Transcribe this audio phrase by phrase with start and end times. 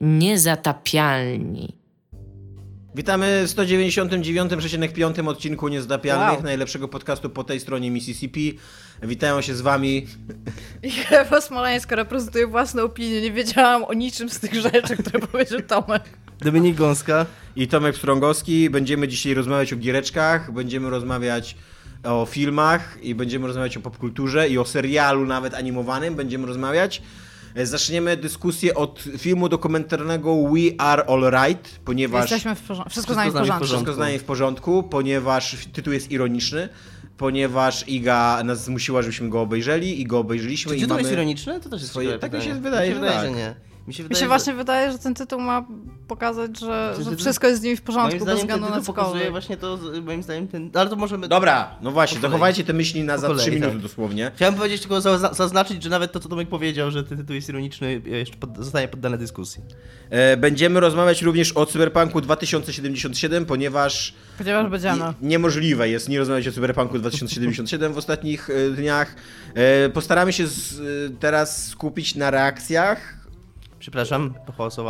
[0.00, 1.80] Niezatapialni.
[2.94, 6.42] Witamy w 199,5 odcinku Niezdapialnych, wow.
[6.42, 8.58] najlepszego podcastu po tej stronie Mississippi.
[9.02, 10.06] Witają się z wami.
[11.10, 13.20] Ewa Smoleńska reprezentuje własną opinię.
[13.20, 16.02] Nie wiedziałam o niczym z tych rzeczy, które powiedział Tomek.
[16.40, 17.26] Dominik Gąska.
[17.56, 18.70] I Tomek Strągowski.
[18.70, 21.56] Będziemy dzisiaj rozmawiać o giereczkach, będziemy rozmawiać
[22.04, 27.02] o filmach i będziemy rozmawiać o popkulturze i o serialu nawet animowanym będziemy rozmawiać.
[27.54, 32.20] E, zaczniemy dyskusję od filmu dokumentalnego We Are Alright, ponieważ...
[32.30, 32.90] Jesteśmy w porządku.
[32.90, 33.64] Wszystko, wszystko z nami w porządku.
[33.64, 36.68] Wszystko z nami w porządku, ponieważ tytuł jest ironiczny
[37.16, 40.70] ponieważ Iga nas zmusiła, żebyśmy go obejrzeli i go obejrzeliśmy.
[40.70, 41.02] Czy i tytuł mamy...
[41.02, 41.60] jest ironiczny?
[41.60, 42.18] To też jest swoje...
[42.18, 43.36] Tak mi się wydaje, mi się wydaje że, że, tak.
[43.36, 43.69] nie.
[43.86, 45.66] Mi się, wydaje, mi się właśnie wydaje, że ten tytuł ma
[46.08, 48.86] pokazać, że, że wszystko jest z nimi w porządku bez względu na cokolwiek.
[48.86, 50.70] pokazuje właśnie to, moim zdaniem, ten...
[50.74, 51.28] Ale to możemy...
[51.28, 53.82] Dobra, no właśnie, dochowajcie te myśli na za 3 minuty tak.
[53.82, 54.30] dosłownie.
[54.34, 55.00] Chciałem powiedzieć tylko
[55.34, 58.88] zaznaczyć, że nawet to, co Tomek powiedział, że ten tytuł jest ironiczny, jeszcze pod, zostanie
[58.88, 59.62] poddane dyskusji.
[60.10, 64.14] E, będziemy rozmawiać również o Cyberpunku 2077, ponieważ...
[64.38, 65.04] Ponieważ będziemy.
[65.22, 69.14] Niemożliwe jest nie rozmawiać o Cyberpunku 2077 w ostatnich e, dniach.
[69.54, 70.80] E, postaramy się z,
[71.20, 73.19] teraz skupić na reakcjach
[73.80, 74.34] Przepraszam.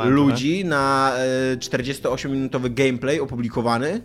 [0.04, 0.68] Ludzi trochę.
[0.68, 1.12] na
[1.56, 4.02] 48-minutowy gameplay opublikowany.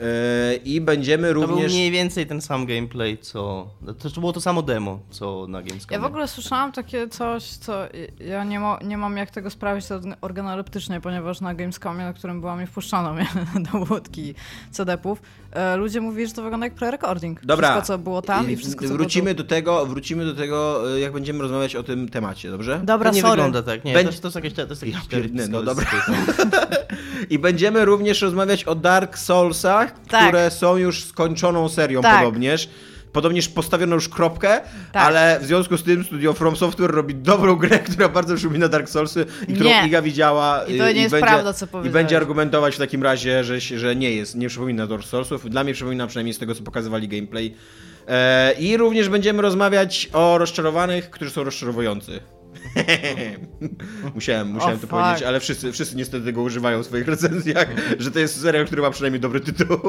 [0.00, 1.50] E, I będziemy również.
[1.50, 3.68] To był mniej więcej ten sam gameplay, co.
[4.14, 5.96] To było to samo demo, co na Gamescomie.
[5.96, 7.72] Ja w ogóle słyszałam takie coś, co.
[8.20, 8.78] Ja nie, mo...
[8.84, 13.26] nie mam jak tego sprawdzić organoleptycznie, ponieważ na Gamescomie, na którym byłam i wpuszczano mnie
[13.72, 14.34] do łódki
[14.70, 17.34] CD-ów, e, ludzie mówili, że to wygląda jak pre-recording.
[17.42, 17.68] Dobra.
[17.68, 21.00] Wszystko, co było tam i wszystko, co wrócimy było do tego, Wrócimy do tego, e,
[21.00, 22.80] jak będziemy rozmawiać o tym temacie, dobrze?
[22.84, 23.30] Dobra, to nie sorry.
[23.30, 23.84] wygląda tak.
[23.84, 24.18] Nie, Będzie...
[24.18, 25.86] to, jest jakieś, to jest jakieś ja No dobra.
[27.30, 30.28] I będziemy również rozmawiać o Dark Soulsach tak.
[30.28, 32.18] które są już skończoną serią tak.
[32.18, 32.68] podobnież.
[33.12, 34.60] Podobnież postawiono już kropkę,
[34.92, 35.02] tak.
[35.06, 38.88] ale w związku z tym studio From Software robi dobrą grę, która bardzo przypomina Dark
[38.88, 39.86] Soulsy i którą nie.
[39.86, 40.64] Iga widziała.
[40.64, 41.90] I to nie i jest będzie, prawda, co powiedziałeś.
[41.90, 45.50] I będzie argumentować w takim razie, że, że nie jest, nie przypomina Dark Soulsów.
[45.50, 47.54] Dla mnie przypomina przynajmniej z tego, co pokazywali gameplay.
[48.08, 52.20] E, I również będziemy rozmawiać o rozczarowanych, którzy są rozczarowujący.
[54.14, 54.90] musiałem musiałem oh, to fuck.
[54.90, 58.82] powiedzieć, ale wszyscy, wszyscy niestety tego używają w swoich recenzjach, że to jest serial, który
[58.82, 59.78] ma przynajmniej dobry tytuł.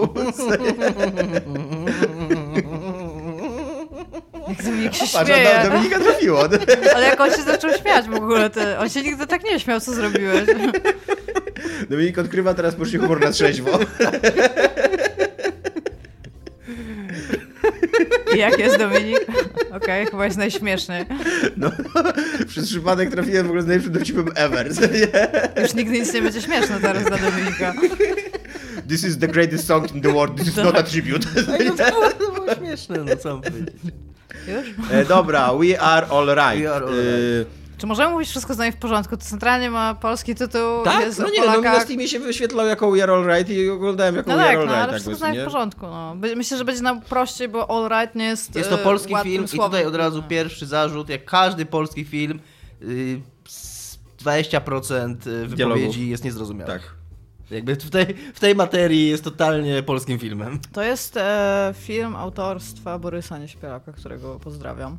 [4.48, 5.60] Jak Dominik się Patrz, śmieje.
[5.64, 6.40] Do, Dominika trafiło.
[6.96, 9.80] Ale jak on się zaczął śmiać w ogóle, ty, on się nigdy tak nie śmiał,
[9.80, 10.44] co zrobiłeś.
[11.90, 13.80] Dominik odkrywa teraz poczucie humor na trzeźwo.
[18.36, 19.20] I jak jest Dominik?
[19.22, 21.06] Okej, okay, chyba jest najśmieszny.
[21.58, 21.72] No,
[22.48, 24.70] przez przypadek trafiłem w ogóle z najlepszym dowcipem ever.
[25.62, 27.74] Już nigdy nic nie będzie śmieszne teraz dla Dominika.
[28.88, 31.28] This is the greatest song in the world, this is not a tribute.
[31.66, 33.76] No to było, to było śmieszne, no co mam powiedzieć.
[34.48, 34.92] Już?
[34.92, 36.64] E, dobra, we are all right.
[36.64, 37.48] We are all right.
[37.62, 39.18] E, czy możemy mówić wszystko z nami w porządku?
[39.18, 40.84] To centralnie ma polski tytuł.
[40.84, 43.70] Tak, jest no nie, no na Steamie się wyświetlał jako We Are All Right i
[43.70, 44.78] oglądałem jako no tak, All no, Right.
[44.78, 45.88] ale tak wszystko z nami w porządku.
[45.88, 46.16] No.
[46.36, 49.68] Myślę, że będzie nam prościej, bo All Right nie jest Jest to polski film słowem.
[49.68, 52.40] i tutaj od razu pierwszy zarzut, jak każdy polski film,
[54.24, 55.98] 20% y, wypowiedzi Dialogów.
[55.98, 56.74] jest niezrozumiałe.
[56.74, 56.96] Tak.
[57.52, 60.60] Jakby w tej, w tej materii jest totalnie polskim filmem.
[60.72, 64.98] To jest e, film autorstwa Borysa Nieśpielaka, którego pozdrawiam.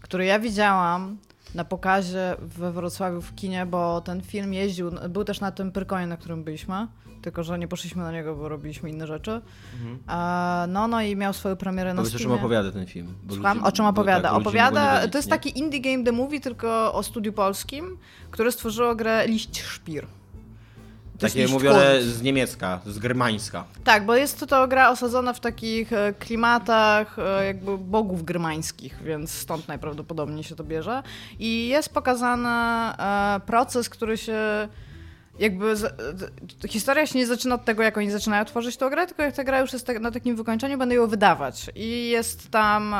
[0.00, 1.18] Który ja widziałam
[1.54, 6.06] na pokazie we Wrocławiu w kinie, bo ten film jeździł, był też na tym Pyrkonie,
[6.06, 6.86] na którym byliśmy,
[7.22, 9.40] tylko że nie poszliśmy na niego, bo robiliśmy inne rzeczy.
[9.74, 9.98] Mhm.
[10.06, 12.16] A, no, no i miał swoją premierę na Steamie.
[12.16, 13.14] o czym opowiada ten film?
[13.30, 13.64] Słucham?
[13.64, 14.28] O czym opowiada?
[14.28, 17.98] Tak, opowiada, to jest taki indie game the movie, tylko o studiu polskim,
[18.30, 20.06] które stworzyło grę Liść Szpir.
[21.32, 23.64] Takie mówione z niemiecka, z germańska.
[23.84, 29.30] Tak, bo jest to gra osadzona w takich e, klimatach e, jakby bogów germańskich, więc
[29.30, 31.02] stąd najprawdopodobniej się to bierze.
[31.38, 34.68] I jest pokazany e, proces, który się
[35.38, 35.94] jakby z,
[36.68, 39.44] historia się nie zaczyna od tego, jak oni zaczynają tworzyć tą grę, tylko jak ta
[39.44, 41.70] gra już jest tak, na takim wykończeniu, będą ją wydawać.
[41.74, 42.94] I jest tam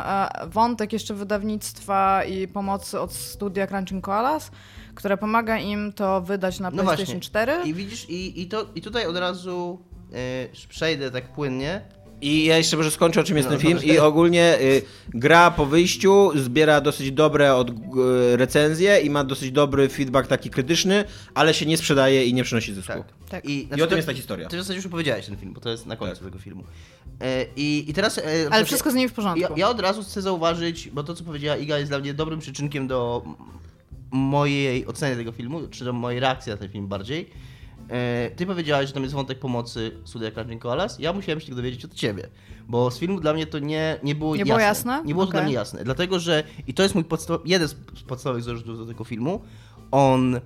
[0.46, 4.50] wątek jeszcze wydawnictwa i pomocy od studia Crunching Koalas,
[4.94, 7.20] która pomaga im to wydać na no PlayStation właśnie.
[7.20, 7.52] 4.
[7.64, 9.78] I widzisz, i, i, to, i tutaj od razu
[10.10, 11.80] yy, przejdę tak płynnie.
[12.20, 13.82] I ja jeszcze może skończę, o czym jest no, ten film.
[13.82, 17.72] I ogólnie y, gra po wyjściu zbiera dosyć dobre od, y,
[18.36, 21.04] recenzje i ma dosyć dobry feedback taki krytyczny,
[21.34, 22.92] ale się nie sprzedaje i nie przynosi zysku.
[22.92, 23.44] Tak, tak.
[23.44, 24.48] I, znaczy, I o tym jest ta historia.
[24.48, 26.24] Ty w zasadzie już opowiedziałeś ten film, bo to jest na końcu tak.
[26.24, 26.64] tego filmu.
[27.20, 28.18] E, I, I teraz.
[28.18, 29.40] E, ale wszystko z nim w porządku.
[29.40, 32.40] Ja, ja, od razu chcę zauważyć, bo to, co powiedziała Iga, jest dla mnie dobrym
[32.40, 33.22] przyczynkiem do
[34.14, 37.30] mojej oceny tego filmu, czy mojej reakcji na ten film bardziej.
[37.88, 40.98] E, ty powiedziałeś, że tam jest wątek pomocy studia Crunching Koalas.
[40.98, 42.28] Ja musiałem się dowiedzieć od ciebie,
[42.68, 44.54] bo z filmu dla mnie to nie, nie było nie jasne.
[44.54, 45.02] Było jasne?
[45.04, 45.32] Nie było okay.
[45.32, 45.84] to dla mnie jasne.
[45.84, 47.04] Dlatego, że i to jest mój
[47.44, 47.74] jeden z
[48.06, 49.40] podstawowych zarzutów do tego filmu.
[49.90, 50.40] On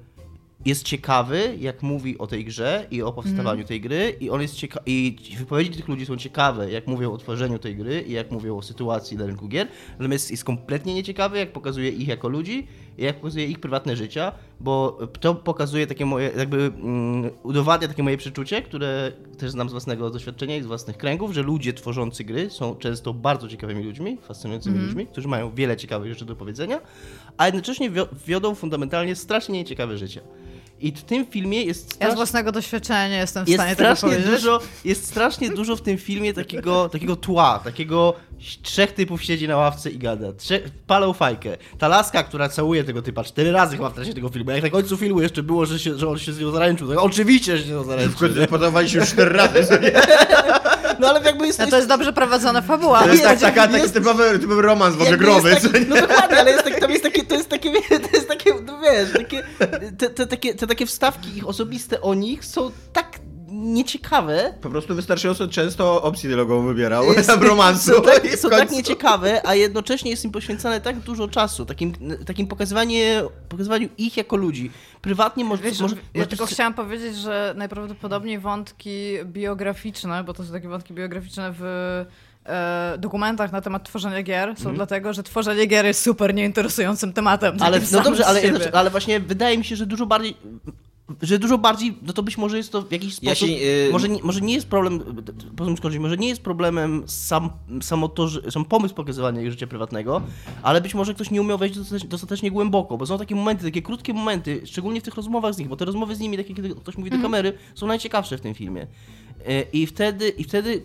[0.67, 3.67] jest ciekawy, jak mówi o tej grze i o powstawaniu mm.
[3.67, 7.19] tej gry i on jest ciekawy i wypowiedzi tych ludzi są ciekawe, jak mówią o
[7.19, 9.69] tworzeniu tej gry i jak mówią o sytuacji na rynku gier,
[9.99, 12.67] natomiast jest kompletnie nieciekawy, jak pokazuje ich jako ludzi
[12.99, 18.17] jak pokazuje ich prywatne życia, bo to pokazuje takie moje, jakby mm, udowadnia takie moje
[18.17, 22.51] przeczucie, które też znam z własnego doświadczenia i z własnych kręgów, że ludzie tworzący gry
[22.51, 24.87] są często bardzo ciekawymi ludźmi, fascynującymi mm.
[24.87, 26.81] ludźmi, którzy mają wiele ciekawych rzeczy do powiedzenia,
[27.37, 27.91] a jednocześnie
[28.27, 30.21] wiodą fundamentalnie strasznie nieciekawe życie.
[30.81, 32.01] I w tym filmie jest.
[32.01, 34.27] Ja z własnego doświadczenia jestem w stanie tego powiedzieć.
[34.27, 38.15] Dużo, jest strasznie dużo w tym filmie takiego, takiego tła, takiego
[38.63, 40.33] trzech typów siedzi na ławce i gada.
[40.33, 41.57] Trze palą fajkę.
[41.79, 44.51] Ta laska, która całuje tego typa cztery razy chyba w trakcie tego filmu.
[44.51, 46.95] Jak na końcu filmu jeszcze było, że, się, że on się z nią zaręczył.
[46.95, 48.29] To oczywiście, że się z nią zaręczył.
[48.51, 49.79] Podobali się już cztery razy.
[50.99, 51.59] No ale jakby jest...
[51.59, 53.03] No to jest dobrze prowadzona fabuła.
[53.03, 53.73] To jest, tak, taka, jest...
[53.73, 55.55] taki typowy, typowy romans w ogóle growy.
[55.55, 57.73] Taki, no dokładnie, ale jest, tak, tam jest takie, to jest takie,
[58.11, 59.43] to jest takie, no wiesz, takie,
[59.99, 63.19] te, te, takie, te takie wstawki ich osobiste o nich są tak
[63.53, 64.55] nieciekawe.
[64.61, 67.93] Po prostu wystarczająco często opcję dialogową wybierał jest, na romansu.
[67.95, 71.93] Są, tak, są tak nieciekawe, a jednocześnie jest im poświęcane tak dużo czasu, takim,
[72.27, 74.71] takim pokazywanie, pokazywaniu ich jako ludzi.
[75.03, 75.63] Prywatnie może...
[75.63, 80.95] Wiesz, może ja tylko chciałam powiedzieć, że najprawdopodobniej wątki biograficzne, bo to są takie wątki
[80.95, 81.65] biograficzne w
[82.47, 84.77] e, dokumentach na temat tworzenia gier są mm.
[84.77, 87.57] dlatego, że tworzenie gier jest super nieinteresującym tematem.
[87.61, 88.41] Ale, no dobrze, ale,
[88.73, 90.37] ale właśnie wydaje mi się, że dużo bardziej
[91.23, 93.89] że dużo bardziej, no to być może jest to w jakiś sposób, ja się, yy...
[93.93, 95.01] może, nie, może nie jest problem,
[95.77, 97.51] skończyć, może nie jest problemem sam,
[97.83, 100.23] samo to, że, sam pomysł pokazywania ich życia prywatnego,
[100.63, 103.83] ale być może ktoś nie umiał wejść dostatecznie, dostatecznie głęboko, bo są takie momenty, takie
[103.83, 106.75] krótkie momenty, szczególnie w tych rozmowach z nich, bo te rozmowy z nimi, takie kiedy
[106.75, 107.33] ktoś mówi do mhm.
[107.33, 108.87] kamery, są najciekawsze w tym filmie.
[109.49, 110.83] Y, I wtedy, I wtedy y,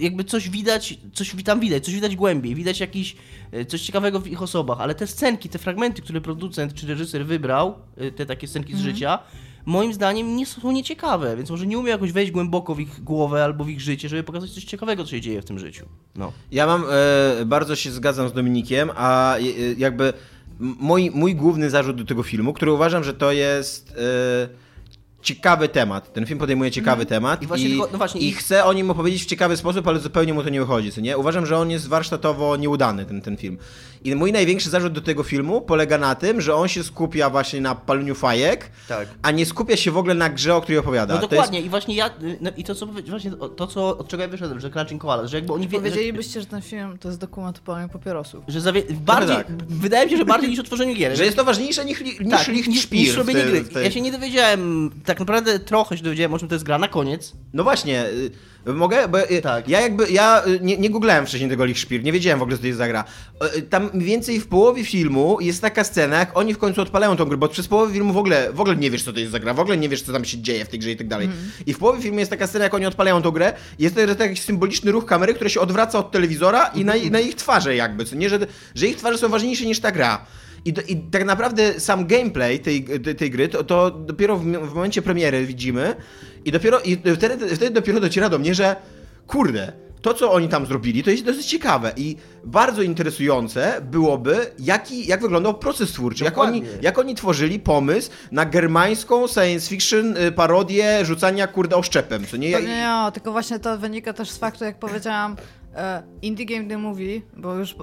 [0.00, 3.16] jakby coś widać, coś tam widać, coś widać głębiej, widać jakiś,
[3.54, 7.26] y, coś ciekawego w ich osobach, ale te scenki, te fragmenty, które producent czy reżyser
[7.26, 7.74] wybrał,
[8.16, 8.92] te takie scenki z mm.
[8.92, 9.18] życia,
[9.66, 13.44] moim zdaniem nie są nieciekawe, więc może nie umiem jakoś wejść głęboko w ich głowę
[13.44, 15.86] albo w ich życie, żeby pokazać coś ciekawego, co się dzieje w tym życiu.
[16.16, 16.32] No.
[16.52, 16.84] Ja mam,
[17.40, 19.40] e, bardzo się zgadzam z Dominikiem, a e,
[19.78, 20.12] jakby
[20.60, 23.94] mój, mój główny zarzut do tego filmu, który uważam, że to jest...
[23.98, 24.65] E,
[25.26, 26.12] ciekawy temat.
[26.12, 27.06] Ten film podejmuje ciekawy mm.
[27.06, 29.88] temat i, właśnie, i, tylko, no właśnie, i, chce o nim opowiedzieć w ciekawy sposób,
[29.88, 31.18] ale zupełnie mu to nie wychodzi, co nie?
[31.18, 33.58] Uważam, że on jest warsztatowo nieudany, ten, ten film.
[34.04, 37.60] I mój największy zarzut do tego filmu polega na tym, że on się skupia właśnie
[37.60, 39.08] na paleniu fajek, tak.
[39.22, 41.14] a nie skupia się w ogóle na grze, o której opowiada.
[41.14, 41.66] No dokładnie jest...
[41.66, 44.70] i właśnie ja, no, i to co, właśnie to co, od czego ja wyszedłem, że
[44.70, 45.68] Crunching Koala, że jakby oni...
[45.68, 46.40] Powiedzielibyście, że...
[46.40, 48.44] że ten film to jest dokument o paleniu papierosów.
[48.48, 48.82] Że zawie...
[48.90, 49.46] bardziej, tak.
[49.68, 51.16] wydaje mi się, że bardziej niż o tworzeniu gier.
[51.16, 53.64] Że jest to ważniejsze niż, niż, tak, niż, niż, niż robienie gry.
[53.82, 56.88] Ja się nie dowiedziałem, tak naprawdę trochę się dowiedziałem, o czym to jest gra na
[56.88, 57.32] koniec.
[57.52, 58.06] No właśnie,
[58.68, 59.08] y, mogę?
[59.08, 59.68] Bo y, tak.
[59.68, 62.60] ja jakby, ja y, nie, nie googlałem wcześniej tego Lichszpir, nie wiedziałem w ogóle, co
[62.60, 63.04] to jest za gra.
[63.70, 67.24] Tam mniej więcej w połowie filmu jest taka scena, jak oni w końcu odpalają tą
[67.24, 69.38] grę, bo przez połowę filmu w ogóle, w ogóle nie wiesz, co to jest za
[69.38, 71.26] gra, w ogóle nie wiesz, co tam się dzieje w tej grze i tak dalej.
[71.26, 71.38] Mm.
[71.66, 74.36] I w połowie filmu jest taka scena, jak oni odpalają tą grę, jest to taki
[74.36, 78.16] symboliczny ruch kamery, który się odwraca od telewizora i na, na ich twarze jakby, co
[78.16, 78.38] nie, że,
[78.74, 80.26] że ich twarze są ważniejsze niż ta gra.
[80.66, 84.44] I, do, I, tak naprawdę sam gameplay tej, tej, tej gry, to, to dopiero w,
[84.44, 85.94] w, momencie premiery widzimy
[86.44, 88.76] i dopiero i wtedy, wtedy dopiero dociera do mnie, że
[89.26, 89.72] kurde,
[90.02, 95.20] to, co oni tam zrobili, to jest dosyć ciekawe i bardzo interesujące byłoby, jaki, jak
[95.20, 101.04] wyglądał proces twórczy, jak oni, jak oni tworzyli pomysł na germańską science fiction y, parodię
[101.04, 102.52] rzucania, kurde, oszczepem, co nie?
[102.52, 105.36] To nie, ja, tylko właśnie to wynika też z faktu, jak powiedziałam,
[105.74, 107.74] e, Indie Game The Movie, bo już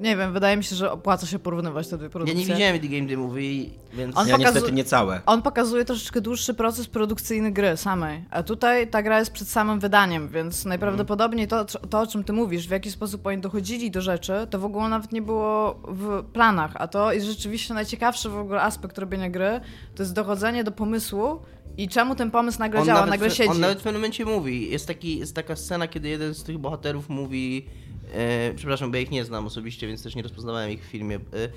[0.00, 2.34] nie wiem, wydaje mi się, że opłaca się porównywać te dwie produkcje.
[2.34, 4.16] Ja nie widziałem The Game The Movie, więc...
[4.16, 5.20] On ja niestety nie całe.
[5.26, 9.80] On pokazuje troszeczkę dłuższy proces produkcyjny gry samej, a tutaj ta gra jest przed samym
[9.80, 14.00] wydaniem, więc najprawdopodobniej to, to o czym ty mówisz, w jaki sposób oni dochodzili do
[14.00, 18.38] rzeczy, to w ogóle nawet nie było w planach, a to jest rzeczywiście najciekawszy w
[18.38, 19.60] ogóle aspekt robienia gry,
[19.94, 21.38] to jest dochodzenie do pomysłu
[21.76, 23.50] i czemu ten pomysł nagle on działa, nagle siedzi.
[23.50, 26.58] On nawet w pewnym momencie mówi, jest, taki, jest taka scena, kiedy jeden z tych
[26.58, 27.66] bohaterów mówi
[28.14, 31.16] E, przepraszam, bo ja ich nie znam osobiście, więc też nie rozpoznawałem ich w filmie.
[31.16, 31.48] E, e,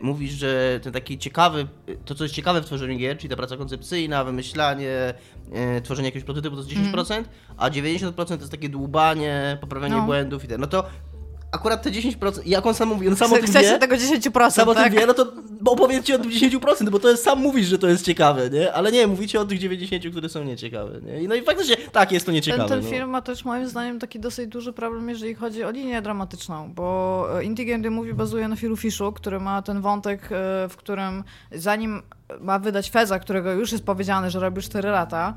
[0.00, 1.66] mówisz, że ten taki ciekawy,
[2.04, 5.14] to co jest ciekawe w tworzeniu gier, czyli ta praca koncepcyjna, wymyślanie,
[5.84, 7.24] tworzenie jakiegoś prototypu to jest 10%, mm.
[7.56, 10.02] a 90% to jest takie dłubanie, poprawianie no.
[10.02, 10.58] błędów i tak.
[10.58, 10.84] No to
[11.54, 13.78] akurat te 10%, jak on sam mówi, on sam o tym wie.
[13.78, 14.92] tego 10%, Sam o tym tak?
[14.92, 15.32] wie, no to
[15.66, 18.72] opowiedzcie o tym 10%, bo to jest, sam mówisz, że to jest ciekawe, nie?
[18.72, 21.28] Ale nie, mówicie o tych 90%, które są nieciekawe, nie?
[21.28, 22.68] No i faktycznie, tak, jest to nieciekawe.
[22.68, 22.96] Ten, ten no.
[22.96, 27.26] film ma też moim zdaniem taki dosyć duży problem, jeżeli chodzi o linię dramatyczną, bo
[27.38, 30.28] e, Indie Game The Movie bazuje na Filu Fishu, który ma ten wątek, e,
[30.68, 32.02] w którym zanim
[32.40, 35.34] ma wydać Feza, którego już jest powiedziane, że robi 4 lata,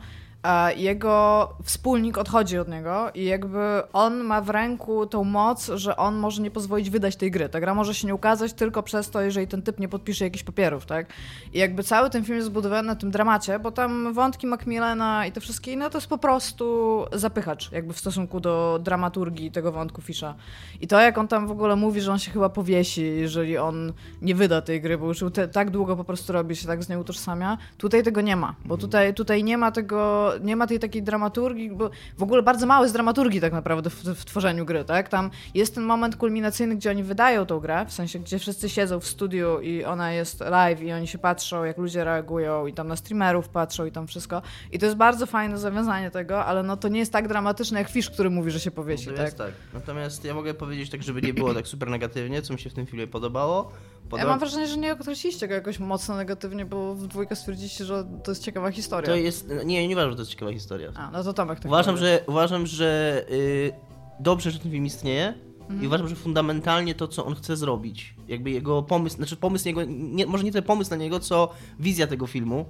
[0.76, 6.16] jego wspólnik odchodzi od niego i jakby on ma w ręku tą moc, że on
[6.16, 7.50] może nie pozwolić wydać tej gry.
[7.50, 10.44] Ta gra może się nie ukazać tylko przez to, jeżeli ten typ nie podpisze jakichś
[10.44, 11.08] papierów, tak?
[11.54, 15.32] I jakby cały ten film jest zbudowany na tym dramacie, bo tam wątki Macmillana i
[15.32, 20.02] te wszystkie inne to jest po prostu zapychacz jakby w stosunku do dramaturgii tego wątku
[20.02, 20.36] Fisha.
[20.82, 23.94] I to jak on tam w ogóle mówi, że on się chyba powiesi, jeżeli on
[24.22, 26.90] nie wyda tej gry, bo już te, tak długo po prostu robi się tak z
[26.90, 27.58] nią utożsamia.
[27.78, 31.70] Tutaj tego nie ma, bo tutaj, tutaj nie ma tego nie ma tej takiej dramaturgii,
[31.70, 35.10] bo w ogóle bardzo mało jest dramaturgii tak naprawdę w, w, tworzeniu gry, tak?
[35.10, 39.00] Tam jest ten moment kulminacyjny, gdzie oni wydają tą grę, w sensie, gdzie wszyscy siedzą
[39.00, 42.88] w studiu i ona jest live i oni się patrzą, jak ludzie reagują i tam
[42.88, 44.42] na streamerów patrzą i tam wszystko.
[44.72, 47.90] I to jest bardzo fajne zawiązanie tego, ale no to nie jest tak dramatyczne jak
[47.90, 49.26] Fish, który mówi, że się powiesi, no tak?
[49.26, 49.52] Jest tak.
[49.74, 52.74] Natomiast ja mogę powiedzieć tak, żeby nie było tak super negatywnie, co mi się w
[52.74, 53.72] tym filmie podobało.
[54.10, 54.24] Podoba...
[54.24, 58.08] Ja mam wrażenie, że nie określiliście go jakoś mocno negatywnie, bo w dwójkę stwierdziliście, że
[58.24, 59.10] to jest ciekawa historia.
[59.10, 59.50] To jest.
[59.66, 60.92] Nie, nie uważam, że to jest ciekawa historia.
[60.96, 63.74] A, no to Tomek tak Uważam, że, uważam, że yy,
[64.20, 65.34] dobrze, że ten film istnieje.
[65.60, 65.84] Mhm.
[65.84, 69.84] I uważam, że fundamentalnie to, co on chce zrobić, jakby jego pomysł, znaczy pomysł jego,
[69.88, 72.66] nie, może nie tyle pomysł na niego, co wizja tego filmu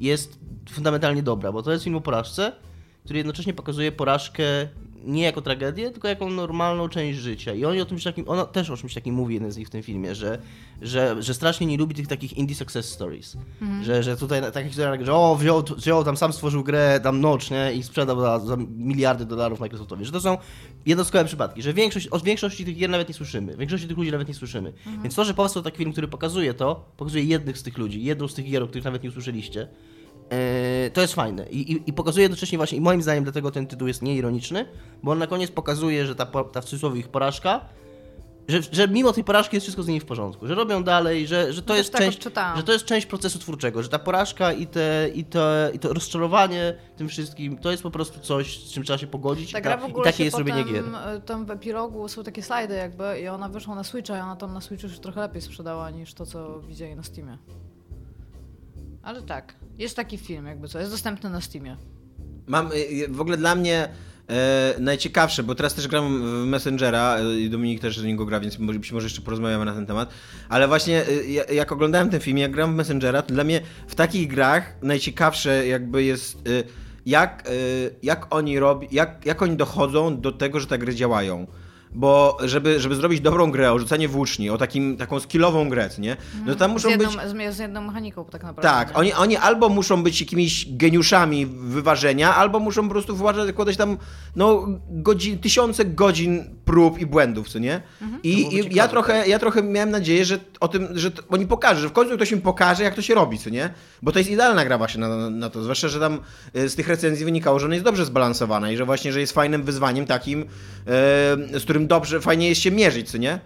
[0.00, 0.38] jest
[0.70, 2.52] fundamentalnie dobra, bo to jest film o porażce,
[3.04, 4.44] który jednocześnie pokazuje porażkę
[5.04, 7.54] nie jako tragedię, tylko jako normalną część życia.
[7.54, 9.70] I oni o czymś takim, ona też o czymś takim mówi jeden z nich w
[9.70, 10.38] tym filmie, że,
[10.82, 13.36] że, że strasznie nie lubi tych takich indie success stories.
[13.62, 13.84] Mhm.
[13.84, 17.50] Że, że tutaj taka historia, że o, wziął, wziął, tam sam stworzył grę tam nocz,
[17.50, 17.72] nie?
[17.72, 20.04] I sprzedał za, za miliardy dolarów Microsoftowi.
[20.04, 20.38] Że to są
[20.86, 23.56] jednostkowe przypadki, że większość, o większości tych gier nawet nie słyszymy.
[23.56, 24.68] Większości tych ludzi nawet nie słyszymy.
[24.68, 25.02] Mhm.
[25.02, 28.28] Więc to, że powstał taki film, który pokazuje to, pokazuje jednych z tych ludzi, jedną
[28.28, 29.68] z tych gier, o których nawet nie usłyszeliście,
[30.92, 33.88] to jest fajne I, i, i, pokazuje jednocześnie właśnie, i moim zdaniem dlatego ten tytuł
[33.88, 34.66] jest nieironiczny,
[35.02, 37.60] bo on na koniec pokazuje, że ta, ta w cudzysłowie ich porażka,
[38.50, 41.52] że, że mimo tej porażki jest wszystko z nimi w porządku, że robią dalej, że,
[41.52, 42.24] że, to, no jest tak część,
[42.56, 45.92] że to jest część procesu twórczego, że ta porażka i, te, i, te, i to
[45.92, 49.62] rozczarowanie tym wszystkim, to jest po prostu coś, z czym trzeba się pogodzić ta i,
[49.62, 50.84] ta, i takie jest robienie gier.
[51.06, 54.36] E, tam w epilogu są takie slajdy jakby i ona wyszła na Switcha i ona
[54.36, 57.38] tam na Switchu już trochę lepiej sprzedała niż to, co widzieli na Steamie.
[59.02, 61.76] Ale tak, jest taki film, jakby co, jest dostępny na Steamie.
[62.46, 63.88] Mam, y, y, w ogóle dla mnie
[64.28, 68.40] e, najciekawsze, bo teraz też gram w Messengera e, i Dominik też z niego gra,
[68.40, 70.10] więc być może jeszcze porozmawiamy na ten temat.
[70.48, 71.04] Ale właśnie
[71.48, 74.74] e, jak oglądałem ten film, jak gram w Messengera, to dla mnie w takich grach
[74.82, 76.40] najciekawsze jakby jest e,
[77.06, 77.50] jak, e,
[78.02, 81.46] jak oni robi, jak, jak oni dochodzą do tego, że te gry działają
[81.92, 86.16] bo żeby, żeby zrobić dobrą grę o rzucanie włóczni, o takim, taką skillową grę, nie?
[86.46, 87.54] No tam muszą z jedną, być...
[87.54, 88.62] Z jedną mechaniką tak naprawdę.
[88.62, 93.98] Tak, oni, oni albo muszą być jakimiś geniuszami wyważenia, albo muszą po prostu wkładać tam
[94.36, 97.82] no, godzin, tysiące godzin prób i błędów, co nie?
[98.02, 98.22] Mhm.
[98.22, 99.28] I, i ja, trochę, tak.
[99.28, 102.40] ja trochę miałem nadzieję, że o tym, że oni pokażą, że w końcu ktoś mi
[102.40, 103.70] pokaże, jak to się robi, co nie?
[104.02, 106.20] Bo to jest idealna gra właśnie na, na to, zwłaszcza, że tam
[106.54, 109.32] e, z tych recenzji wynikało, że ona jest dobrze zbalansowana i że właśnie, że jest
[109.32, 110.46] fajnym wyzwaniem takim, e,
[111.58, 113.40] z którym dobrze, fajnie jest się mierzyć, co nie?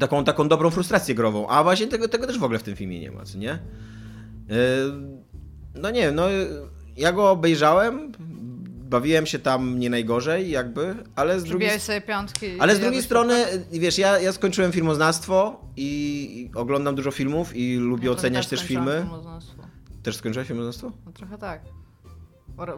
[0.00, 3.00] Taką, taką dobrą frustrację grową, a właśnie tego, tego też w ogóle w tym filmie
[3.00, 3.52] nie ma, co nie?
[3.52, 3.58] E,
[5.74, 6.26] no nie no
[6.96, 8.12] ja go obejrzałem,
[8.90, 12.46] bawiłem się tam nie najgorzej, jakby, ale z drugiej sobie piątki.
[12.58, 18.06] Ale z drugiej strony, wiesz, ja, ja skończyłem filmoznawstwo i oglądam dużo filmów i lubię
[18.06, 19.06] no, oceniać też filmy.
[20.02, 20.92] Też skończyłeś filmoznawstwo?
[21.06, 21.60] No trochę tak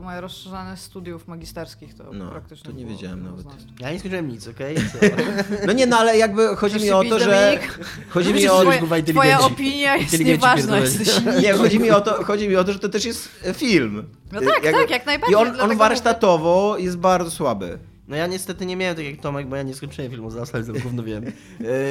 [0.00, 2.70] moje rozszerzane studiów magisterskich to no, praktycznie.
[2.70, 3.46] To nie wiedziałem nawet.
[3.80, 4.76] Ja nie skończyłem nic, okej?
[4.96, 5.66] Okay?
[5.66, 7.58] No nie, no ale jakby chodzi mi o to, że.
[8.08, 8.60] Chodzi mi o.
[8.60, 12.72] Twoja, twoja opinia jest nieważna, jesteś Nie, chodzi mi, o to, chodzi mi o to,
[12.72, 14.04] że to też jest film.
[14.32, 15.32] No tak, jak, tak, jak najbardziej.
[15.32, 17.78] I on, on warsztatowo jest bardzo słaby.
[18.08, 20.64] No ja niestety nie miałem tak jak Tomek, bo ja nie skończyłem filmu z ale
[20.64, 21.24] gówno wiem.
[21.26, 21.30] E,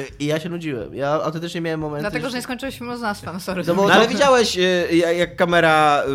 [0.20, 0.94] I ja się nudziłem.
[0.94, 2.02] Ja autentycznie miałem moment.
[2.02, 3.62] Dlatego, że nie skończyłeś filmu z no sorry.
[3.66, 6.08] No, no ale widziałeś, e, jak kamera e,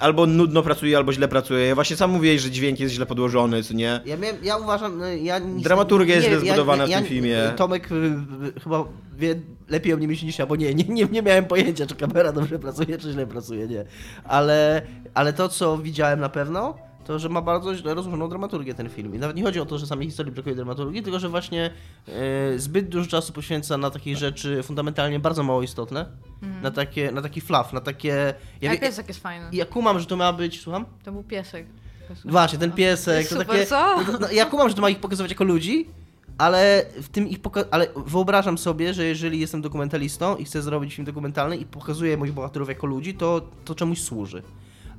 [0.00, 1.66] albo nudno pracuje, albo źle pracuje.
[1.66, 4.00] Ja właśnie sam mówiłeś, że dźwięk jest źle podłożony, co nie?
[4.04, 5.40] Ja, miałem, ja uważam, no, ja...
[5.40, 7.36] Dramaturgia jest źle zbudowana ja, w tym filmie.
[7.56, 7.88] Tomek
[8.64, 8.84] chyba
[9.16, 9.34] wie
[9.68, 12.32] lepiej o mnie myśli niż ja, bo nie, nie, nie, nie miałem pojęcia, czy kamera
[12.32, 13.84] dobrze pracuje, czy źle pracuje, nie.
[14.24, 14.82] Ale,
[15.14, 19.14] ale to, co widziałem na pewno to, że ma bardzo źle rozłożoną dramaturgię ten film.
[19.14, 21.70] I nawet nie chodzi o to, że samej historii brakuje dramaturgii, tylko że właśnie
[22.08, 26.06] e, zbyt dużo czasu poświęca na takie rzeczy fundamentalnie bardzo mało istotne.
[26.42, 26.62] Mm.
[26.62, 28.34] Na, takie, na taki fluff, na takie...
[28.60, 29.46] Ja, Ale piesek jest fajny.
[29.52, 30.60] Ja kumam, że to ma być...
[30.60, 30.84] Słucham?
[31.04, 31.66] To był piesek.
[32.24, 33.28] Właśnie, ten piesek.
[33.28, 34.02] To super, takie, co?
[34.12, 35.86] No, no, ja kumam, że to ma ich pokazywać jako ludzi,
[36.38, 40.94] ale w tym ich poka- ale wyobrażam sobie, że jeżeli jestem dokumentalistą i chcę zrobić
[40.94, 44.42] film dokumentalny i pokazuję moich bohaterów jako ludzi, to to czemuś służy.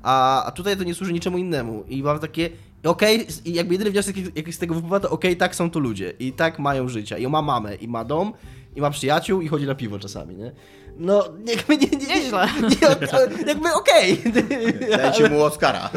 [0.03, 1.83] A, a tutaj to nie służy niczemu innemu.
[1.87, 2.49] I mam takie.
[2.83, 5.79] okej, okay, jakby jedyny wniosek, jaki z tego wypływa, to okej, okay, tak są to
[5.79, 7.17] ludzie i tak mają życia.
[7.17, 8.33] I on ma mamę, i ma dom,
[8.75, 10.51] i ma przyjaciół, i chodzi na piwo czasami, nie?
[10.97, 11.87] No, jakby nie...
[11.87, 14.19] nie, nie, nie jakby okej.
[14.29, 14.97] Okay.
[14.97, 15.89] Dajcie mu Oscara.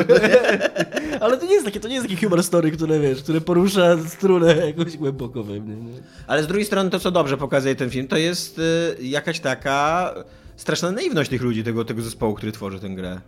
[1.21, 3.97] Ale to nie jest takie, to nie jest takie humor story, które, wiesz, które porusza
[4.09, 5.77] strunę jakoś głęboko we mnie.
[5.77, 6.01] Nie?
[6.27, 10.15] Ale z drugiej strony to, co dobrze pokazuje ten film, to jest y, jakaś taka
[10.57, 13.21] straszna naiwność tych ludzi, tego, tego zespołu, który tworzy tę grę.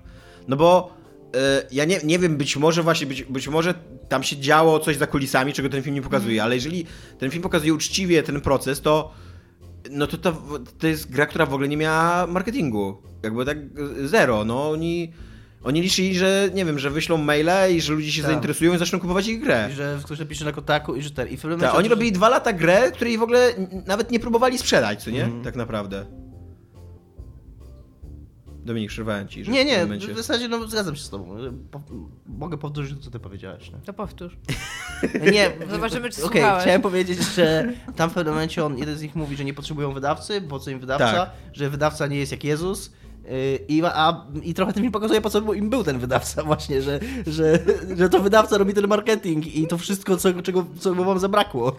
[0.49, 0.95] No bo
[1.37, 1.39] y,
[1.73, 3.75] ja nie, nie wiem, być może właśnie, być, być może
[4.09, 6.45] tam się działo coś za kulisami, czego ten film nie pokazuje, mm.
[6.45, 6.87] ale jeżeli
[7.19, 9.15] ten film pokazuje uczciwie ten proces, to
[9.91, 10.33] no to, to
[10.79, 13.03] to jest gra, która w ogóle nie miała marketingu.
[13.23, 13.59] Jakby tak
[14.05, 14.45] zero.
[14.45, 15.13] No oni.
[15.65, 18.31] Oni liczyli, że nie wiem, że wyślą maile i że ludzie się tak.
[18.31, 19.69] zainteresują i zaczną kupować ich grę.
[19.73, 21.29] I że ktoś napisze na kotaku i że ten.
[21.29, 23.55] I w tak, oni robili dwa lata grę, której w ogóle
[23.87, 25.25] nawet nie próbowali sprzedać, co nie?
[25.25, 25.43] Mm.
[25.45, 26.07] Tak naprawdę.
[28.69, 29.45] Dominik, przerwałem ci.
[29.45, 30.15] Że nie, nie, w, momencie...
[30.15, 31.37] w zasadzie no, zgadzam się z tobą.
[31.71, 31.81] Po,
[32.27, 33.71] mogę powtórzyć to, co ty powiedziałeś.
[33.71, 33.79] Nie?
[33.79, 34.37] To powtórz.
[35.33, 39.17] nie, Zobaczymy, czy okay, chciałem powiedzieć, że tam w pewnym momencie on, jeden z nich
[39.17, 41.31] mówi, że nie potrzebują wydawcy, po co im wydawca, tak.
[41.53, 42.93] że wydawca nie jest jak Jezus.
[43.31, 46.83] Y, I, a, I trochę ten film pokazuje, po co im był ten wydawca właśnie,
[46.83, 47.59] że, że,
[47.97, 51.77] że to wydawca robi ten marketing i to wszystko, co, czego co wam zabrakło.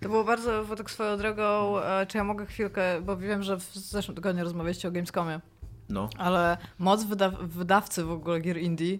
[0.00, 3.74] To było bardzo, tak swoją drogą, e, czy ja mogę chwilkę, bo wiem, że w
[3.74, 5.40] zeszłym tygodniu rozmawialiście o Gamescomie.
[5.88, 6.08] No.
[6.18, 8.98] Ale moc wyda wydawcy w ogóle gier indie,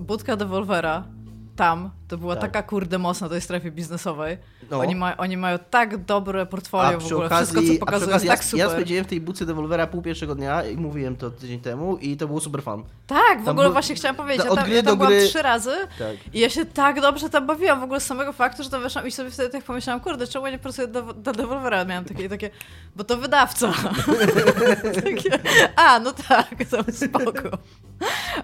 [0.00, 1.04] budka Devolvera,
[1.56, 2.52] tam, to była tak.
[2.52, 4.38] taka kurde mocna tej strefie biznesowej.
[4.70, 4.78] No.
[4.78, 8.32] Oni, ma, oni mają tak dobre portfolio w ogóle, okazji, wszystko co pokazują jest ja,
[8.32, 8.58] tak super.
[8.58, 12.16] Ja spędziłem w tej buce Devolvera pół pierwszego dnia i mówiłem to tydzień temu i
[12.16, 12.84] to było super fan.
[13.06, 16.16] Tak, w tam ogóle właśnie chciałam powiedzieć, ja tam, ja tam byłam trzy razy tak.
[16.34, 19.06] i ja się tak dobrze tam bawiłam w ogóle z samego faktu, że tam weszłam
[19.06, 21.84] i sobie wtedy tak pomyślałam, kurde, czemu ja nie pracuję do, do Devolvera?
[21.84, 22.50] Miałam takie, takie,
[22.96, 23.72] bo to wydawca.
[25.04, 25.38] takie,
[25.76, 27.58] a, no tak, to spoko.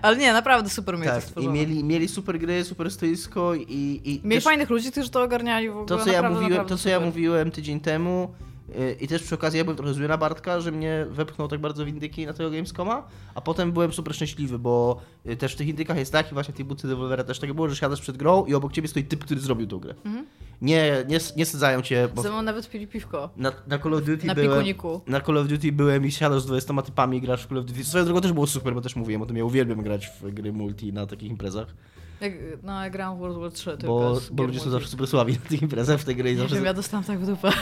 [0.03, 4.01] Ale nie, naprawdę super mnie tak, I mieli, mieli super gry, super stoisko i...
[4.05, 5.87] i mieli też, fajnych ludzi, którzy to ogarniali w ogóle.
[5.87, 8.35] To, co, naprawdę, ja, mówiłem, to, co ja mówiłem tydzień temu
[8.69, 11.61] y, i też przy okazji ja byłem trochę zły na Bartka, że mnie wepchnął tak
[11.61, 15.57] bardzo w indyki na tego Gamescoma, a potem byłem super szczęśliwy, bo y, też w
[15.57, 18.01] tych indykach jest tak i właśnie w tej budce Devolvera też tak było, że siadasz
[18.01, 19.95] przed grą i obok ciebie stoi typ, który zrobił tą grę.
[20.05, 20.27] Mhm.
[20.63, 22.09] Nie, nie, nie sadzają cię.
[22.15, 23.31] Bo Ze nawet pili piwko.
[23.37, 24.51] Na, na Call of Duty na byłem.
[24.51, 25.01] Pikuniku.
[25.07, 27.85] Na Call of Duty byłem i siadasz z 20 typami grasz w Call of Duty.
[27.85, 30.53] Swoją drogą też było super, bo też mówiłem o tym, ja uwielbiam grać w gry
[30.53, 31.75] multi na takich imprezach.
[32.21, 35.33] Jak, no, ja grałam w World War 3 Bo, bo ludzie są zawsze super słabi
[35.33, 36.55] na tych imprezach w tej grze i zawsze...
[36.55, 37.51] Wiem, ja dostałam tak w dupę.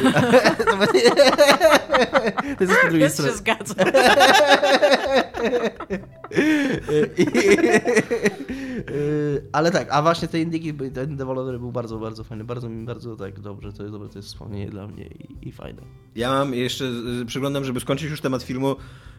[2.59, 3.31] to jest po drugiej stronie.
[3.31, 3.87] się zgadzam.
[9.53, 13.17] Ale tak, a właśnie te indyki, ten deweloper był bardzo, bardzo fajny, bardzo mi bardzo
[13.17, 15.83] tak dobrze, to jest dobre, to jest wspomnienie dla mnie i, i fajne.
[16.15, 16.85] Ja mam jeszcze,
[17.27, 18.77] przyglądam, żeby skończyć już temat filmu,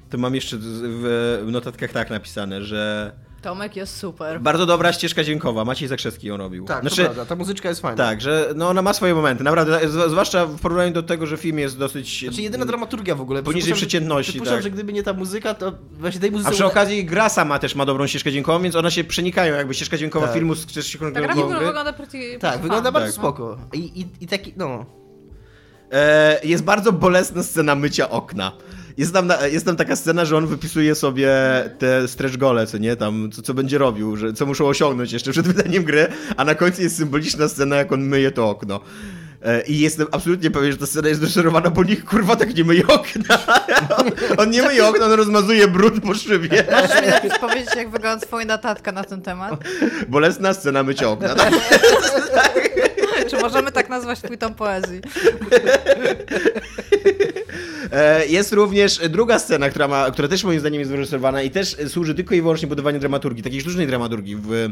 [0.09, 3.11] to mam jeszcze w notatkach tak napisane, że
[3.43, 4.41] Tomek jest super.
[4.41, 5.65] Bardzo dobra ścieżka dźwiękowa.
[5.65, 6.65] Maciej Zakrzewski ją robił.
[6.65, 7.25] Tak, znaczy, to prawda.
[7.25, 7.97] Ta muzyczka jest fajna.
[7.97, 9.43] Tak, że no ona ma swoje momenty.
[9.43, 12.21] Naprawdę, zwłaszcza w porównaniu do tego, że film jest dosyć...
[12.21, 13.43] Znaczy jedyna dramaturgia w ogóle.
[13.43, 14.63] Poniżej przeciętności, Przypuszczam, tak.
[14.63, 16.49] że gdyby nie ta muzyka, to właśnie tej muzyce...
[16.49, 19.73] A przy okazji gra sama też ma dobrą ścieżkę dźwiękową, więc one się przenikają, jakby
[19.73, 20.35] ścieżka dźwiękowa tak.
[20.35, 21.65] filmu z ścieżką dźwiękową tak, gry.
[21.65, 23.13] wygląda pretty, Tak, wygląda bardzo no.
[23.13, 23.57] spoko.
[23.73, 24.85] I, i, I taki, no...
[25.91, 28.51] E, jest bardzo bolesna scena mycia okna.
[28.97, 31.29] Jest tam, jest tam taka scena, że on wypisuje sobie
[31.79, 35.31] te stretch gole, co nie, tam, co, co będzie robił, że, co muszą osiągnąć jeszcze
[35.31, 38.79] przed wydaniem gry, a na końcu jest symboliczna scena, jak on myje to okno.
[39.45, 42.63] E, I jestem absolutnie pewien, że ta scena jest doszerowana, bo nikt kurwa tak nie
[42.63, 43.39] myje okna.
[43.97, 46.49] On, on nie myje okna, on rozmazuje brud po szybie.
[46.71, 49.63] Możesz mi powiedzieć, jak wygląda twoja notatka na ten temat?
[50.07, 51.35] Bolesna scena mycia okna.
[51.35, 51.53] Tak?
[53.29, 55.01] Czy możemy tak nazwać twój tom poezji?
[57.91, 61.77] E, jest również druga scena, która, ma, która też moim zdaniem jest wyreżyserowana i też
[61.87, 64.69] służy tylko i wyłącznie budowaniu dramaturgii, takiej sztucznej dramaturgii w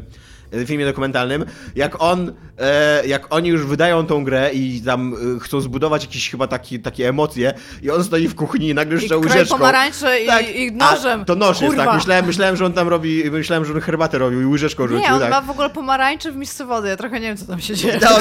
[0.65, 1.45] filmie dokumentalnym.
[1.75, 6.29] Jak on, e, jak oni już wydają tą grę i tam e, chcą zbudować jakieś
[6.29, 9.57] chyba taki, takie emocje i on stoi w kuchni i nagle jeszcze łyżeczką.
[9.57, 11.21] pomarańcze tak, i, i nożem.
[11.21, 11.95] A, to noż jest, tak.
[11.95, 15.03] Myślałem, myślałem, że on tam robi, myślałem, że on herbatę robił i łyżeczką rzucił.
[15.03, 15.31] Nie, on tak.
[15.31, 16.87] ma w ogóle pomarańcze w misce wody.
[16.87, 17.99] Ja trochę nie wiem, co tam się dzieje.
[18.01, 18.09] No,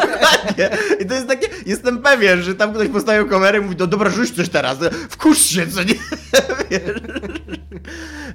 [0.00, 0.70] dokładnie.
[1.00, 4.10] I to jest takie, jestem pewien, że tam ktoś postawił kamerę i mówi, no dobra,
[4.10, 4.78] rzuć coś teraz,
[5.10, 5.94] wkurz się, co nie?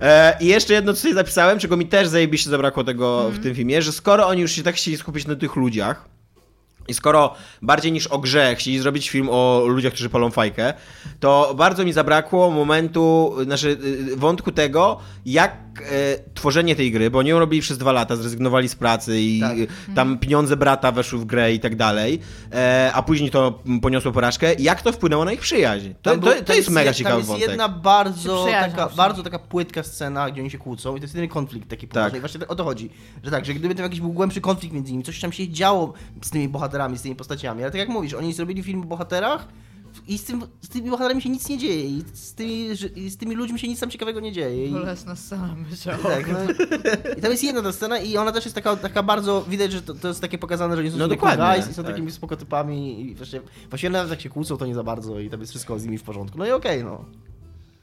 [0.02, 3.34] E, I jeszcze jedno, co sobie zapisałem, czego mi też zajebiście zabrakło tego mm.
[3.34, 6.10] w tym filmie, że skoro oni już się tak chcieli skupić na tych ludziach,
[6.88, 10.74] i skoro bardziej niż o grze chcieli zrobić film o ludziach, którzy palą fajkę,
[11.20, 13.78] to bardzo mi zabrakło momentu, znaczy
[14.14, 18.16] y, wątku tego, jak e, tworzenie tej gry, bo oni ją robili przez dwa lata,
[18.16, 19.58] zrezygnowali z pracy i tak.
[19.96, 22.20] tam pieniądze brata weszły w grę i tak dalej,
[22.54, 24.54] e, a później to poniosło porażkę.
[24.60, 25.90] Jak to wpłynęło na ich przyjaźń?
[26.02, 27.36] To, to, to, to jest mega ciekawy wątek.
[27.36, 31.04] To jest jedna bardzo taka, bardzo taka płytka scena, gdzie oni się kłócą i to
[31.04, 32.12] jest jedyny konflikt taki poważny.
[32.12, 32.18] Tak.
[32.18, 32.90] I właśnie o to chodzi,
[33.24, 35.94] że tak, że gdyby to jakiś był głębszy konflikt między nimi, coś tam się działo
[36.22, 39.48] z tymi bohaterami, z tymi postaciami, ale tak jak mówisz, oni zrobili film o bohaterach,
[40.08, 41.86] i z, tym, z tymi bohaterami się nic nie dzieje.
[41.86, 42.76] I z tymi,
[43.10, 44.68] z tymi ludźmi się nic tam ciekawego nie dzieje.
[44.68, 44.72] I...
[44.72, 45.98] Bolesna scena myślę.
[46.04, 46.38] Tak, no.
[47.18, 49.82] I tam jest jedna ta scena i ona też jest taka, taka bardzo, widać, że
[49.82, 51.92] to, to jest takie pokazane, że oni są no, dokładnie, guys i są tak.
[51.92, 55.40] takimi spokotypami i właśnie, właśnie nawet jak się kłócą, to nie za bardzo i tam
[55.40, 56.38] jest wszystko z nimi w porządku.
[56.38, 57.06] No i okej, okay, no.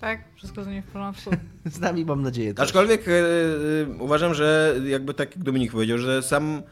[0.00, 1.30] Tak, wszystko z nimi w porządku.
[1.64, 2.54] z nami mam nadzieję.
[2.54, 2.64] Też.
[2.64, 3.12] Aczkolwiek e,
[4.00, 6.62] uważam, że jakby tak jak Dominik powiedział, że sam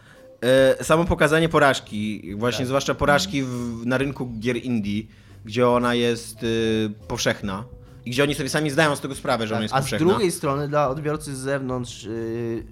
[0.40, 2.66] e, samo pokazanie porażki, właśnie tak.
[2.66, 5.02] zwłaszcza porażki w, na rynku gier indie,
[5.46, 7.64] gdzie ona jest y, powszechna.
[8.04, 10.06] I gdzie oni sobie sami zdają z tego sprawę, że tak, ona jest a powszechna.
[10.06, 12.64] A z drugiej strony dla odbiorcy z zewnątrz y,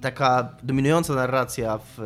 [0.00, 1.98] taka dominująca narracja w,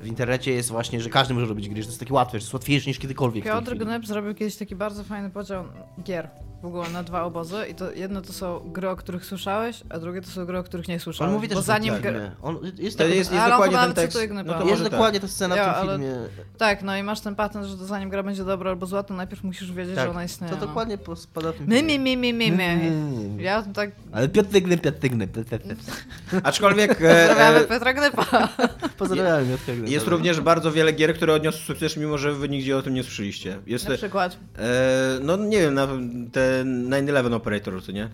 [0.00, 2.44] w internecie jest właśnie, że każdy może robić gry, że to jest takie łatwe, że
[2.44, 3.44] jest łatwiejsze niż kiedykolwiek.
[3.44, 5.64] Piotr Gnep zrobił kiedyś taki bardzo fajny podział
[6.02, 6.30] gier
[6.62, 9.98] w ogóle na dwa obozy i to jedno to są gry, o których słyszałeś, a
[9.98, 11.28] drugie to są gry, o których nie słyszałeś.
[11.28, 12.30] On mówi też, bo zanim tak, gry...
[12.42, 14.18] on jest, to jest, jest dokładnie ten tekst.
[14.44, 16.14] No to jest dokładnie ta scena ja, w tym filmie.
[16.58, 19.14] Tak, no i masz ten patent, że to zanim gra będzie dobra albo zła, to
[19.14, 20.52] najpierw musisz wiedzieć, tak, że ona istnieje.
[20.52, 20.66] To no.
[20.66, 23.42] dokładnie spada w tym My, mi, mi, mi, mi, mi.
[23.42, 23.90] Ja tak...
[24.12, 25.30] Ale Piotr Gnep, Piotr Gnep.
[26.42, 26.90] Aczkolwiek...
[26.90, 28.48] Pozdrawiamy e, Piotra Gnepa.
[28.98, 29.90] Pozdrawiamy Piotra Gnepa.
[29.90, 33.02] Jest również bardzo wiele gier, które odniosły sukces, mimo że wy nigdzie o tym nie
[33.02, 33.58] słyszeliście.
[33.66, 34.36] Jest na przykład?
[34.58, 35.88] E, no nie wiem, na,
[36.32, 38.08] te 9-11 Operator, co nie?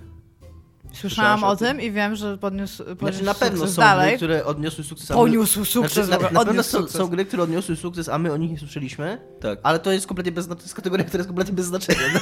[0.93, 4.09] Słyszałam o tym i wiem, że podniósł, podniósł znaczy, na pewno są dalej.
[4.09, 5.09] gry, które odniosły sukces.
[5.09, 6.07] Poniósł sukces.
[6.07, 8.59] Znaczy, na, na pewno są, są, gry, które odniosły sukces, a my o nich nie
[8.59, 9.19] słyszeliśmy.
[9.41, 9.59] Tak.
[9.63, 12.01] Ale to jest kompletnie bez, to jest kategoria, która jest kompletnie bez znaczenia.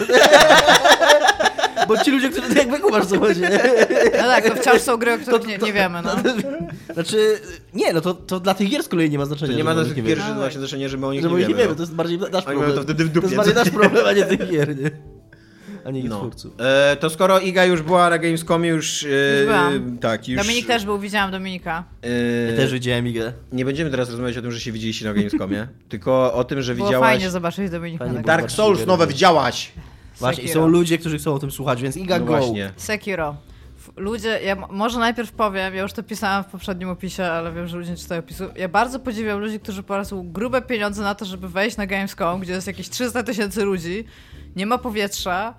[1.88, 3.40] Bo ci ludzie, którzy jakby kumasz co chodzi.
[4.12, 6.16] No tak, to wciąż są gry, o których to, to, nie, nie, wiemy, no.
[6.94, 7.40] Znaczy,
[7.74, 9.52] nie, no to, to dla tych gier z kolei nie ma znaczenia.
[9.52, 11.48] To nie ma dla tych gier właśnie znaczenia, że my o nich że nie wiemy.
[11.48, 11.74] nie wiemy, no.
[11.74, 12.74] to jest bardziej nasz problem.
[12.74, 13.20] To, wtedy w dupie.
[13.20, 14.90] to jest bardziej nasz problem, a nie tych gier, nie?
[15.84, 16.18] A nie no.
[16.18, 16.52] twórców.
[16.58, 19.04] E, to skoro Iga już była na Gamescomie, już...
[19.04, 19.06] E,
[19.38, 19.98] już byłam.
[19.98, 20.42] Tak, już...
[20.42, 21.84] Dominik też był, widziałam Dominika.
[22.02, 22.08] E,
[22.50, 23.32] ja też widziałem Igę.
[23.52, 26.74] Nie będziemy teraz rozmawiać o tym, że się widzieliście na Gamescomie, tylko o tym, że
[26.74, 27.10] Było widziałaś...
[27.10, 28.04] fajnie zobaczyć Dominika.
[28.04, 29.72] Fajnie Dark Souls nowe widziałaś!
[30.18, 32.36] Właśnie, i są ludzie, którzy chcą o tym słuchać, więc Iga no go.
[32.36, 32.70] Właśnie.
[32.76, 33.36] Sekiro.
[33.96, 37.76] Ludzie, ja może najpierw powiem, ja już to pisałam w poprzednim opisie, ale wiem, że
[37.76, 38.44] ludzie nie czytają opisu.
[38.56, 42.52] Ja bardzo podziwiam ludzi, którzy poradzą grube pieniądze na to, żeby wejść na Gamescom, gdzie
[42.52, 44.04] jest jakieś 300 tysięcy ludzi,
[44.56, 45.54] nie ma powietrza,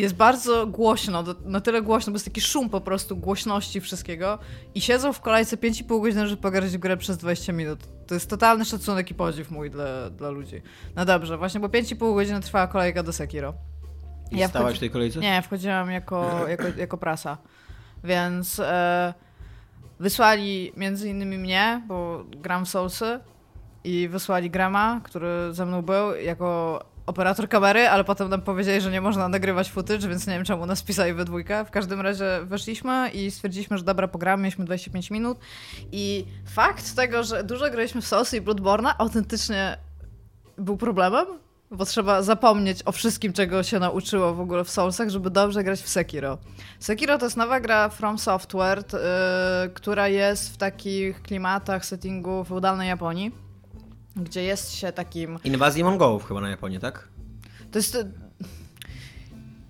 [0.00, 4.38] jest bardzo głośno, na tyle głośno, bo jest taki szum po prostu głośności wszystkiego
[4.74, 7.78] i siedzą w kolejce 5,5 godziny, żeby pograć w grę przez 20 minut.
[8.06, 10.62] To jest totalny szacunek i podziw mój dla, dla ludzi.
[10.96, 13.54] No dobrze, właśnie, bo 5,5 godziny trwała kolejka do Sekiro.
[14.30, 15.20] I ja stałaś w tej kolejce?
[15.20, 17.38] Nie, wchodziłam jako, jako, jako prasa.
[18.04, 19.14] Więc e,
[20.00, 23.20] wysłali między innymi mnie, bo gram w Soulsy
[23.84, 28.90] i wysłali Grama, który ze mną był, jako operator kamery, ale potem nam powiedzieli, że
[28.90, 31.64] nie można nagrywać footage, więc nie wiem czemu nas pisali we dwójkę.
[31.64, 35.38] W każdym razie weszliśmy i stwierdziliśmy, że dobra, pogramy, mieliśmy 25 minut
[35.92, 39.78] i fakt tego, że dużo graliśmy w Soulsy i Bloodborne autentycznie
[40.58, 41.26] był problemem,
[41.70, 45.80] bo trzeba zapomnieć o wszystkim, czego się nauczyło w ogóle w Soulsach, żeby dobrze grać
[45.80, 46.38] w Sekiro.
[46.80, 52.88] Sekiro to jest nowa gra From Software, yy, która jest w takich klimatach, settingu feudalnej
[52.88, 53.47] Japonii,
[54.24, 55.38] gdzie jest się takim...
[55.44, 57.08] Inwazji Mongołów chyba na Japonię, tak?
[57.70, 57.98] To jest...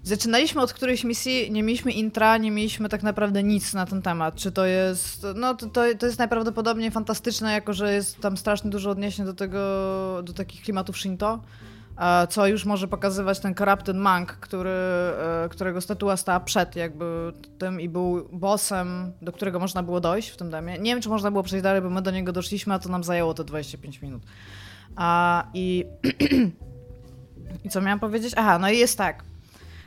[0.02, 4.34] Zaczynaliśmy od którejś misji, nie mieliśmy intra, nie mieliśmy tak naprawdę nic na ten temat.
[4.34, 5.26] Czy to jest.
[5.34, 9.34] No, to, to, to jest najprawdopodobniej fantastyczne, jako że jest tam strasznie dużo odniesień do
[9.34, 9.58] tego,
[10.22, 11.40] do takich klimatów Shinto
[12.28, 17.80] co już może pokazywać ten Corrupted Monk, który, e, którego statua stała przed jakby tym
[17.80, 20.78] i był bossem, do którego można było dojść w tym demie.
[20.78, 23.04] Nie wiem, czy można było przejść dalej, bo my do niego doszliśmy, a to nam
[23.04, 24.22] zajęło te 25 minut.
[24.96, 25.84] A, I,
[27.64, 28.34] i co miałam powiedzieć?
[28.37, 29.24] Aha, no i jest tak.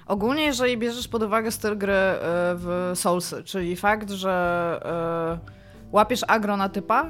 [0.07, 2.17] Ogólnie, jeżeli bierzesz pod uwagę styl gry e,
[2.55, 7.09] w Soulsy, czyli fakt, że e, łapiesz agro na typa,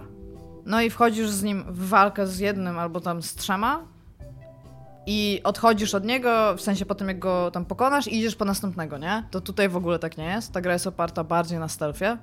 [0.65, 3.90] no i wchodzisz z nim w walkę z jednym albo tam z trzema,
[5.05, 8.45] i odchodzisz od niego, w sensie po tym jak go tam pokonasz i idziesz po
[8.45, 9.23] następnego, nie?
[9.31, 10.51] To tutaj w ogóle tak nie jest.
[10.51, 12.17] Ta gra jest oparta bardziej na stealthie.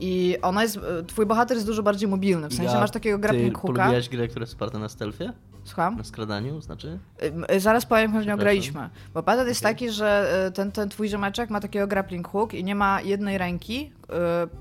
[0.00, 3.58] I ona jest, twój bohater jest dużo bardziej mobilny, w sensie ja, masz takiego grappling
[3.58, 3.90] hooka.
[4.02, 5.32] Ty grę, która jest oparta na stealthie?
[5.68, 5.96] Słucham?
[5.96, 6.98] Na skradaniu, znaczy?
[7.58, 8.90] Zaraz powiem, nią graliśmy.
[9.14, 9.72] Bo patent jest okay.
[9.72, 13.38] taki, że y, ten, ten twój ziomeczek ma takiego grappling hook i nie ma jednej
[13.38, 14.14] ręki yy,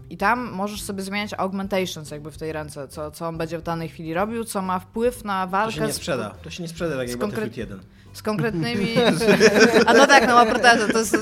[0.09, 3.61] i tam możesz sobie zmieniać augmentations jakby w tej ręce, co, co on będzie w
[3.61, 5.73] danej chwili robił, co ma wpływ na walkę.
[5.73, 6.29] To się nie sprzeda.
[6.29, 7.57] To się nie sprzeda tak jak konkret...
[7.57, 7.79] 1
[8.13, 8.95] z konkretnymi...
[9.87, 11.17] A no tak, no ma protezę, to jest...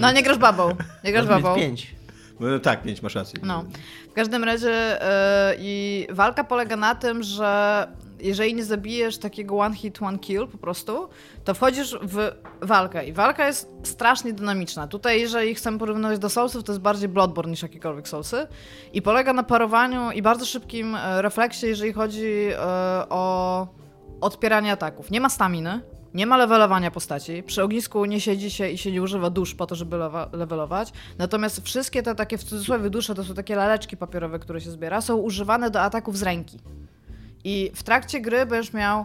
[0.00, 1.54] No nie grasz babą, nie grasz babą.
[1.56, 1.94] pięć.
[2.40, 3.40] No, tak, pięć masz rację.
[3.42, 3.64] No.
[4.10, 7.86] W każdym razie yy, i walka polega na tym, że
[8.22, 11.08] jeżeli nie zabijesz takiego one hit, one kill po prostu,
[11.44, 12.32] to wchodzisz w
[12.62, 14.86] walkę i walka jest strasznie dynamiczna.
[14.86, 18.46] Tutaj, jeżeli chcemy porównywać do Soulsów, to jest bardziej Bloodborne niż jakiekolwiek Soulsy
[18.92, 22.54] i polega na parowaniu i bardzo szybkim e, refleksie, jeżeli chodzi yy,
[23.08, 23.66] o
[24.20, 25.10] odpieranie ataków.
[25.10, 25.80] Nie ma staminy,
[26.14, 27.42] nie ma levelowania postaci.
[27.42, 29.96] Przy ognisku nie siedzi się i się nie używa dusz po to, żeby
[30.32, 30.92] levelować.
[31.18, 35.00] Natomiast wszystkie te takie w cudzysłowie dusze, to są takie laleczki papierowe, które się zbiera,
[35.00, 36.58] są używane do ataków z ręki.
[37.44, 39.04] I w trakcie gry będziesz miał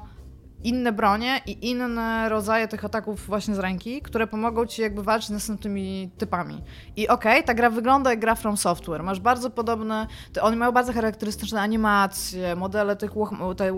[0.64, 5.28] inne bronie i inne rodzaje tych ataków właśnie z ręki, które pomogą ci jakby walczyć
[5.28, 6.64] z następnymi typami.
[6.96, 9.04] I okej, okay, ta gra wygląda jak gra From Software.
[9.04, 13.12] Masz bardzo podobne, te, oni mają bardzo charakterystyczne animacje, modele tych
[13.58, 13.74] te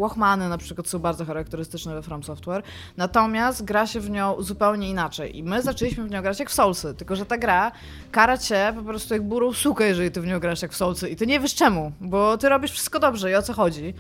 [0.50, 2.63] na przykład są bardzo charakterystyczne we From Software,
[2.98, 5.38] natomiast gra się w nią zupełnie inaczej.
[5.38, 7.72] I my zaczęliśmy w nią grać jak w Soulsy, tylko że ta gra
[8.12, 11.10] kara cię po prostu jak burą sukę, jeżeli ty w nią grasz jak w Soulsy
[11.10, 13.93] i ty nie wiesz czemu, bo ty robisz wszystko dobrze i o co chodzi.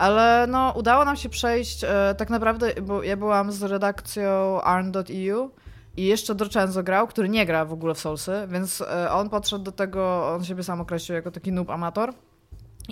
[0.00, 5.50] Ale no, udało nam się przejść e, tak naprawdę, bo ja byłam z redakcją arn.eu
[5.96, 9.64] i jeszcze Dorczenzo grał, który nie gra w ogóle w Soulsy, więc e, on podszedł
[9.64, 12.12] do tego, on siebie sam określił jako taki noob amator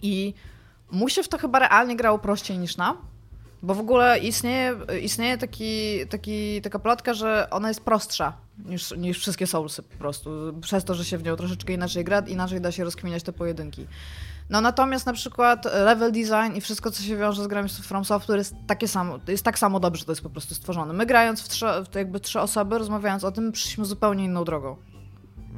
[0.02, 0.34] i
[0.90, 2.96] mu się w to chyba realnie grało prościej niż nam,
[3.62, 8.32] bo w ogóle istnieje, istnieje taki, taki, taka plotka, że ona jest prostsza
[8.64, 12.20] niż, niż wszystkie Soulsy po prostu, przez to, że się w nią troszeczkę inaczej gra,
[12.20, 13.86] inaczej da się rozkminiać te pojedynki.
[14.50, 18.38] No natomiast na przykład level design i wszystko, co się wiąże z grami From Software
[18.38, 20.92] jest takie samo, jest tak samo dobrze, że to jest po prostu stworzone.
[20.92, 24.76] My grając w, trzy, w jakby trzy osoby, rozmawiając o tym, przyszliśmy zupełnie inną drogą.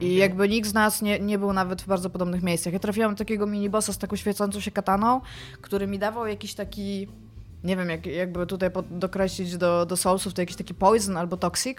[0.00, 0.18] I mhm.
[0.18, 2.72] jakby nikt z nas nie, nie był nawet w bardzo podobnych miejscach.
[2.72, 5.20] Ja trafiłam do takiego minibossa z taką świecącą się kataną,
[5.60, 7.08] który mi dawał jakiś taki,
[7.64, 11.78] nie wiem, jak, jakby tutaj dokreślić do, do Soulsów, to jakiś taki poison albo toxic.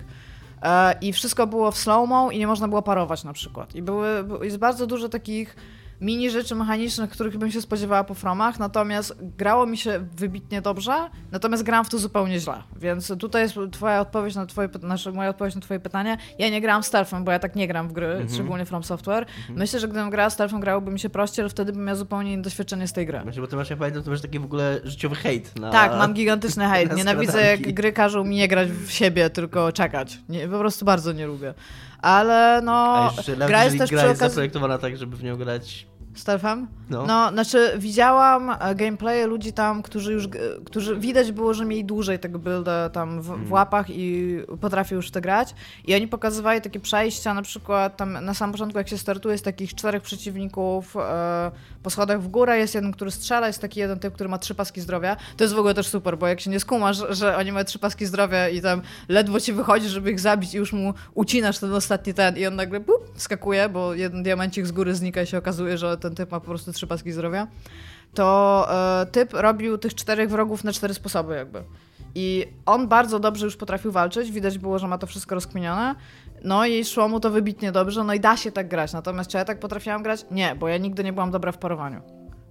[0.62, 3.76] E, I wszystko było w slow-mo i nie można było parować na przykład.
[3.76, 5.56] I były, jest bardzo dużo takich
[6.02, 10.94] mini rzeczy mechanicznych, których bym się spodziewała po fromach, natomiast grało mi się wybitnie dobrze,
[11.32, 12.64] natomiast gram w to zupełnie źle.
[12.76, 16.18] Więc tutaj jest twoja odpowiedź na twoje, znaczy moja odpowiedź na twoje pytanie.
[16.40, 18.34] Ja nie gram stealthem, bo ja tak nie gram w gry, mm -hmm.
[18.34, 19.26] szczególnie From Software.
[19.26, 19.60] Mm -hmm.
[19.60, 22.44] Myślę, że gdybym grała stealthem, grałoby mi się prościej, ale wtedy bym miał zupełnie inne
[22.44, 23.22] doświadczenie z tej gry.
[23.26, 25.60] Myślę, bo ty masz, ja pamiętam, to masz taki w ogóle życiowy hejt.
[25.60, 25.72] Na...
[25.72, 26.96] Tak, mam gigantyczny hejt.
[26.98, 30.20] Nienawidzę, jak gry każą mi nie grać w siebie, tylko czekać.
[30.30, 31.54] Nie, po prostu bardzo nie lubię.
[32.02, 34.30] Ale no, A jeszcze, gra jest też gra jest okazji...
[34.30, 36.68] zaprojektowana tak, żeby w nią grać Stealthem?
[36.90, 37.06] No.
[37.06, 40.28] no, znaczy widziałam e, gameplaye ludzi tam, którzy już,
[40.66, 43.52] którzy widać było, że mieli dłużej tego builda tam w, w mm.
[43.52, 45.56] łapach i potrafią już to grać
[45.88, 49.42] i oni pokazywali takie przejścia, na przykład tam na samym początku jak się startuje z
[49.42, 51.52] takich czterech przeciwników e,
[51.84, 54.56] po schodach w górę, jest jeden, który strzela, jest taki jeden typ, który ma trzy
[54.56, 55.18] paski zdrowia.
[55.38, 57.80] To jest w ogóle też super, bo jak się nie skumasz, że oni mają trzy
[57.80, 61.74] paski zdrowia i tam ledwo ci wychodzi, żeby ich zabić i już mu ucinasz ten
[61.74, 65.38] ostatni ten i on nagle pup, skakuje, bo jeden diamencik z góry znika i się
[65.38, 67.48] okazuje, że ten typ ma po prostu trzy paski zdrowia,
[68.14, 68.68] to
[69.02, 71.64] e, typ robił tych czterech wrogów na cztery sposoby jakby.
[72.16, 75.96] I on bardzo dobrze już potrafił walczyć, widać było, że ma to wszystko rozkminione.
[76.44, 78.94] No i szło mu to wybitnie dobrze, no i da się tak grać.
[78.94, 80.26] Natomiast czy ja tak potrafiłam grać?
[80.32, 82.02] Nie, bo ja nigdy nie byłam dobra w parowaniu.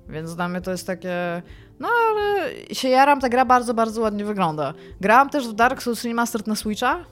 [0.08, 1.42] Więc dla mnie to jest takie.
[1.80, 4.74] No ale się jaram, ta gra bardzo, bardzo ładnie wygląda.
[5.00, 7.04] Grałam też w Dark Souls Remastered na Switcha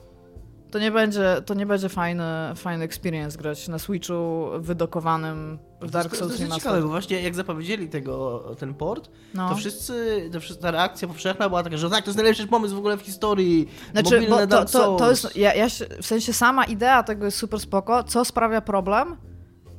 [0.71, 2.23] to nie będzie, to nie będzie fajny,
[2.55, 6.37] fajny experience grać na Switchu wydokowanym w Dark Souls.
[6.37, 9.49] To jest ciekawe, bo właśnie jak zapowiedzieli tego, ten port, no.
[9.49, 12.75] to wszyscy, to wszyscy, ta reakcja powszechna była taka, że tak, to jest najlepszy pomysł
[12.75, 13.69] w ogóle w historii.
[13.91, 15.67] Znaczy, bo to, to, to, jest, ja, ja,
[16.01, 18.03] w sensie sama idea tego jest super spoko.
[18.03, 19.17] Co sprawia problem?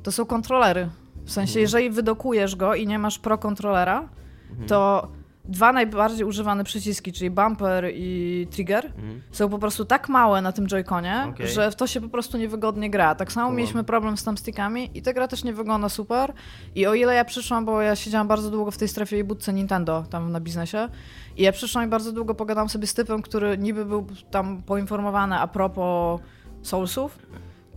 [0.03, 0.89] To są kontrolery.
[1.25, 1.61] W sensie, mhm.
[1.61, 4.09] jeżeli wydokujesz go i nie masz pro kontrolera,
[4.49, 4.67] mhm.
[4.67, 5.07] to
[5.45, 9.21] dwa najbardziej używane przyciski, czyli bumper i trigger, mhm.
[9.31, 11.47] są po prostu tak małe na tym joyconie, okay.
[11.47, 13.15] że w to się po prostu niewygodnie gra.
[13.15, 13.57] Tak samo cool.
[13.57, 16.33] mieliśmy problem z thumbstickami i ta gra też nie wygląda super.
[16.75, 19.53] I o ile ja przyszłam, bo ja siedziałam bardzo długo w tej strefie i budce
[19.53, 20.89] Nintendo tam na biznesie,
[21.37, 25.35] i ja przyszłam i bardzo długo pogadałam sobie z typem, który niby był tam poinformowany
[25.39, 26.21] a propos
[26.61, 27.19] Soulsów,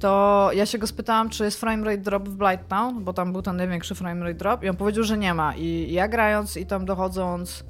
[0.05, 3.57] to ja się go spytałam, czy jest framerate drop w Blighttown, bo tam był ten
[3.57, 5.55] największy framerate drop i on powiedział, że nie ma.
[5.57, 7.65] I ja grając i tam dochodząc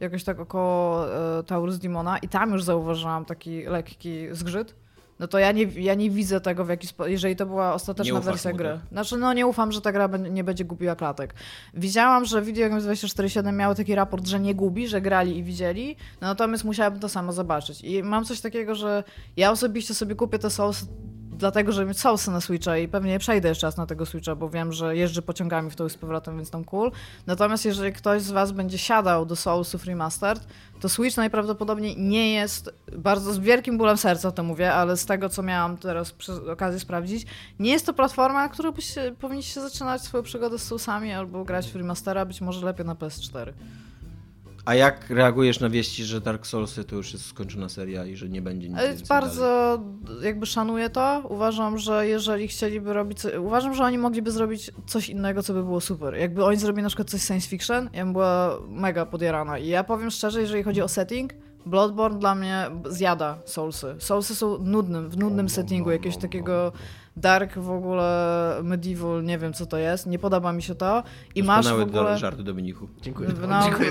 [0.00, 1.06] jakoś tak około
[1.38, 4.74] e, Taurus Demona i tam już zauważyłam taki lekki zgrzyt,
[5.18, 8.20] no to ja nie, ja nie widzę tego w jaki sposób, jeżeli to była ostateczna
[8.20, 8.68] wersja gry.
[8.68, 8.92] Tak?
[8.92, 11.34] Znaczy, no nie ufam, że ta gra nie będzie gubiła klatek.
[11.74, 15.96] Widziałam, że Video Games 247 miało taki raport, że nie gubi, że grali i widzieli,
[16.20, 17.80] no natomiast musiałabym to samo zobaczyć.
[17.80, 19.04] I mam coś takiego, że
[19.36, 20.86] ja osobiście sobie kupię te Souls
[21.36, 24.72] dlatego, że Soulsy na Switcha i pewnie przejdę jeszcze raz na tego Switcha, bo wiem,
[24.72, 26.90] że jeżdżę pociągami w to z powrotem, więc tam cool.
[27.26, 30.46] Natomiast jeżeli ktoś z was będzie siadał do Soulsów Remastered,
[30.80, 35.28] to Switch najprawdopodobniej nie jest, bardzo z wielkim bólem serca to mówię, ale z tego,
[35.28, 37.26] co miałam teraz przy okazji sprawdzić,
[37.58, 41.76] nie jest to platforma, na byście, powinniście zaczynać swoją przygodę z Soulsami albo grać w
[41.76, 43.52] remastera, być może lepiej na PS4.
[44.66, 48.28] A jak reagujesz na wieści, że Dark Soulsy to już jest skończona seria i że
[48.28, 50.24] nie będzie nic więcej Bardzo dalej?
[50.24, 51.22] jakby szanuję to.
[51.28, 53.18] Uważam, że jeżeli chcieliby robić...
[53.40, 56.14] Uważam, że oni mogliby zrobić coś innego, co by było super.
[56.14, 59.58] Jakby oni zrobili na przykład coś science fiction, ja bym była mega podjarana.
[59.58, 61.32] I ja powiem szczerze, jeżeli chodzi o setting,
[61.66, 63.94] Bloodborne dla mnie zjada Soulsy.
[63.98, 66.72] Soulsy są nudnym, w nudnym settingu, jakiegoś takiego
[67.16, 71.02] dark w ogóle, medieval, nie wiem co to jest, nie podoba mi się to.
[71.34, 72.18] I masz w ogóle...
[72.18, 72.88] żarty Dominichu.
[73.02, 73.28] Dziękuję.
[73.48, 73.90] No, Dziękuję.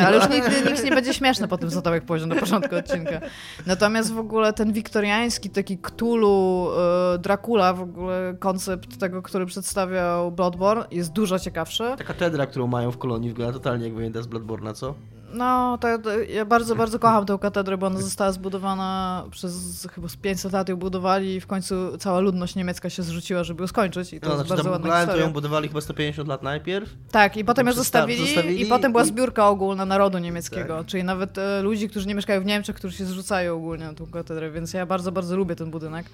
[0.06, 3.20] Ale już nikt, nikt nie będzie śmieszny po tym, co Tomek powiedział na początku odcinka.
[3.66, 6.68] Natomiast w ogóle ten wiktoriański, taki Cthulhu,
[7.14, 11.84] y, Dracula, w ogóle koncept tego, który przedstawiał Bloodborne jest dużo ciekawszy.
[11.98, 14.94] Ta katedra, którą mają w kolonii wygląda totalnie jak wyjęta z Bloodborne'a, co?
[15.36, 15.88] No, to,
[16.28, 20.76] ja bardzo, bardzo kocham tę katedrę, bo ona została zbudowana przez chyba 500 lat ją
[20.76, 24.34] budowali i w końcu cała ludność niemiecka się zrzuciła, żeby ją skończyć i to no,
[24.34, 25.22] jest znaczy, bardzo ładna historia.
[25.22, 26.90] to ją budowali chyba 150 lat najpierw.
[27.10, 30.86] Tak, i potem ją zostawili, zostawili, i potem była zbiórka ogólna narodu niemieckiego, tak.
[30.86, 34.06] czyli nawet e, ludzi, którzy nie mieszkają w Niemczech, którzy się zrzucają ogólnie na tą
[34.06, 36.06] katedrę, więc ja bardzo, bardzo lubię ten budynek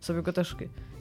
[0.00, 0.56] sobie go też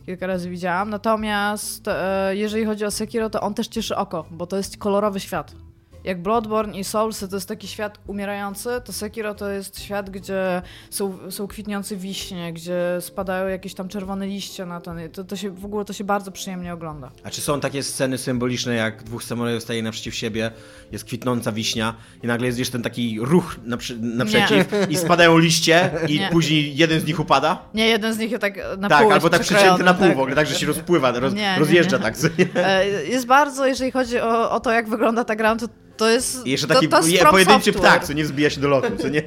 [0.05, 0.89] kilka razy widziałam.
[0.89, 5.19] Natomiast e, jeżeli chodzi o Sekiro, to on też cieszy oko, bo to jest kolorowy
[5.19, 5.55] świat
[6.03, 10.61] jak Bloodborne i Soulsy to jest taki świat umierający, to Sekiro to jest świat, gdzie
[10.89, 15.09] są, są kwitniące wiśnie, gdzie spadają jakieś tam czerwone liście na ten.
[15.11, 17.11] To, to się, w ogóle to się bardzo przyjemnie ogląda.
[17.23, 20.51] A czy są takie sceny symboliczne, jak dwóch samurajów staje naprzeciw siebie,
[20.91, 24.87] jest kwitnąca wiśnia i nagle jest jeszcze ten taki ruch naprzy, naprzeciw nie.
[24.89, 26.29] i spadają liście i nie.
[26.31, 27.59] później jeden z nich upada?
[27.73, 30.17] Nie, jeden z nich jest tak na tak, pół albo tak przycięty na pół tak.
[30.17, 32.15] w ogóle, tak, że się rozpływa, roz, nie, rozjeżdża tak.
[32.55, 35.67] E, jest bardzo, jeżeli chodzi o, o to, jak wygląda ta gra, to
[36.01, 36.47] to jest.
[36.47, 37.91] I jeszcze taki to, to jest pojedynczy software.
[37.91, 39.23] ptak, co nie zbija się do lotu, co nie?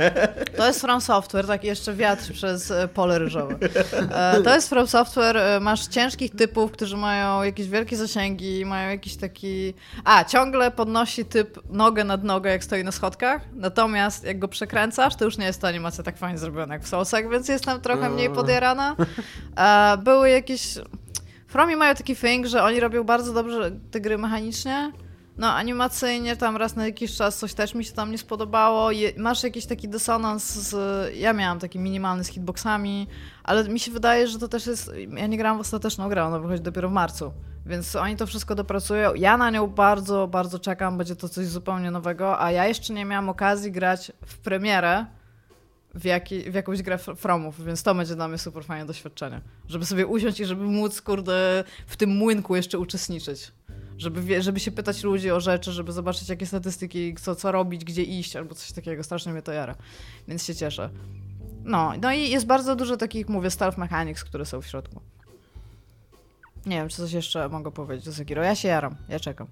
[0.56, 3.56] To jest From Software, taki jeszcze wiatr przez e, pole ryżowe.
[4.10, 8.90] E, to jest From Software, e, masz ciężkich typów, którzy mają jakieś wielkie zasięgi, mają
[8.90, 9.74] jakiś taki.
[10.04, 15.16] A, ciągle podnosi typ nogę nad nogę, jak stoi na schodkach, natomiast jak go przekręcasz,
[15.16, 18.10] to już nie jest ta animacja tak fajnie zrobiona jak w Soulsach, więc jestem trochę
[18.10, 18.96] mniej podjarana.
[19.98, 20.78] Były jakieś.
[21.46, 24.92] Fromi mają taki thing, że oni robią bardzo dobrze te gry mechanicznie,
[25.38, 28.90] no, animacyjnie tam raz na jakiś czas coś też mi się tam nie spodobało.
[28.90, 30.74] Je, masz jakiś taki dysonans z...
[31.16, 33.06] Ja miałam taki minimalny z hitboxami,
[33.44, 34.90] ale mi się wydaje, że to też jest...
[35.16, 37.32] Ja nie grałam w ostateczną grę, ona wychodzi dopiero w marcu.
[37.66, 39.14] Więc oni to wszystko dopracują.
[39.14, 40.98] Ja na nią bardzo, bardzo czekam.
[40.98, 45.06] Będzie to coś zupełnie nowego, a ja jeszcze nie miałam okazji grać w premierę
[45.94, 49.40] w, jaki, w jakąś grę Fromów, więc to będzie dla mnie super fajne doświadczenie.
[49.68, 53.52] Żeby sobie usiąść i żeby móc, kurde, w tym młynku jeszcze uczestniczyć
[53.98, 58.02] żeby, żeby się pytać ludzi o rzeczy, żeby zobaczyć jakie statystyki, co, co robić, gdzie
[58.02, 59.02] iść, albo coś takiego.
[59.02, 59.74] Strasznie mnie to jara,
[60.28, 60.90] więc się cieszę.
[61.64, 65.00] No, no i jest bardzo dużo takich, mówię, stealth mechanics, które są w środku.
[66.66, 68.42] Nie wiem, czy coś jeszcze mogę powiedzieć o Sekiro.
[68.42, 69.46] Ja się jaram, ja czekam.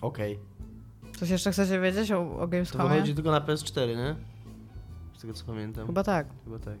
[0.00, 0.32] Okej.
[0.32, 1.18] Okay.
[1.18, 2.84] Coś jeszcze chcecie wiedzieć o, o Gamescomie?
[2.84, 4.16] To wychodzi tylko na PS4, nie?
[5.18, 5.86] Z tego co pamiętam.
[5.86, 6.26] Chyba tak.
[6.44, 6.78] Chyba tak.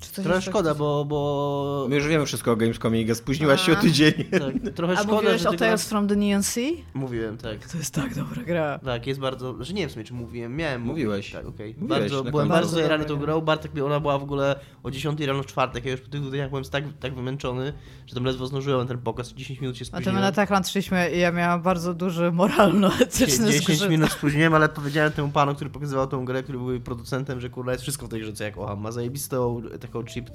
[0.00, 1.86] Trochę szkoda, bo, bo...
[1.88, 4.12] My już wiemy wszystko o Gamescomie i spóźniłaś się o tydzień.
[4.30, 6.70] Tak, trochę A szkoda, mówiłeś że o Tales from the Neon Sea?
[6.94, 7.68] Mówiłem, tak.
[7.68, 8.78] To jest tak dobra gra.
[8.78, 9.64] Tak, jest bardzo...
[9.64, 10.56] Że nie wiem w sumie, czy mówiłem.
[10.56, 11.32] Miałem Mówiłeś.
[11.32, 11.74] Tak, okej.
[11.76, 11.88] Okay.
[11.88, 13.40] Bardzo, byłem bardzo jarany tą grą.
[13.40, 15.84] Bartek, ona była w ogóle o 10 rano w czwartek.
[15.84, 17.72] Ja już po tych dwóch dniach byłem tak, tak wymęczony,
[18.06, 19.32] że tam ledwo zdążyłem ten pokaz.
[19.32, 20.02] 10 minut się spóźniłem.
[20.02, 24.54] A to my na Techland szliśmy i ja miałam bardzo duży moralno-etyczny 10 minut spóźniłem,
[24.54, 28.06] ale powiedziałem temu panu, który pokazywał tą grę, który był producentem, że kurwa jest wszystko
[28.06, 28.80] w tej grze, co jak kocham.
[28.80, 30.30] Ma zajebistą taką chip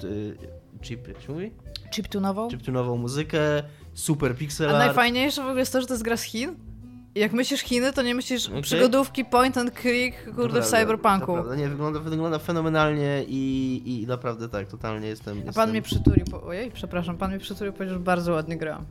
[0.82, 1.50] chip, jak się mówi?
[1.90, 2.48] Chiptunową?
[2.48, 3.62] Chiptunową muzykę,
[3.94, 6.54] super pixel A najfajniejsze w ogóle jest to, że to jest gra z Chin?
[7.14, 8.62] Jak myślisz Chiny, to nie myślisz okay.
[8.62, 11.54] przygodówki point and click, kurde, prawda, w cyberpunku.
[11.56, 15.38] Nie, wygląda, wygląda fenomenalnie i, i naprawdę tak, totalnie jestem...
[15.38, 15.70] A pan jestem...
[15.70, 16.42] mnie przytulił, po...
[16.42, 18.84] ojej, przepraszam, pan mnie przytulił, powiedział, że bardzo ładnie grałam.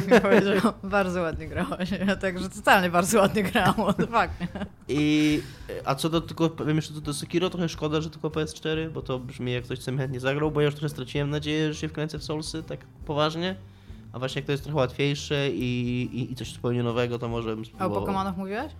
[0.22, 1.90] powiedział, bardzo ładnie grałaś.
[2.20, 4.44] Także totalnie bardzo ładnie grałam, fakt.
[4.88, 5.40] I,
[5.84, 9.02] a co do tylko, powiem jeszcze co do Sekiro, trochę szkoda, że tylko PS4, bo
[9.02, 11.88] to brzmi jak ktoś co chętnie zagrał, bo ja już trochę straciłem nadzieję, że się
[11.88, 13.56] wkręcę w Soulsy tak poważnie.
[14.12, 17.56] A właśnie jak to jest trochę łatwiejsze i, i, i coś zupełnie nowego, to może
[17.56, 17.98] bym spróbował.
[17.98, 18.72] A o Pokémonach mówiłeś?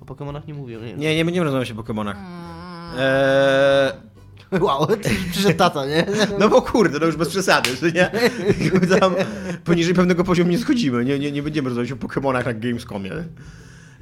[0.00, 0.78] O Pokémonach nie mówię.
[0.78, 2.14] Nie, nie, nie, nie rozmawiam się o Pokémonach.
[2.14, 2.98] Hmm.
[2.98, 4.13] Eee,
[4.52, 4.86] Wow,
[5.32, 6.06] przyszedł tata, nie?
[6.38, 8.10] No bo kurde, no już bez przesady, że nie?
[9.00, 9.14] Tam
[9.64, 13.10] poniżej pewnego poziomu nie schodzimy, nie, nie, nie będziemy rozmawiać o Pokémonach na Gamescomie.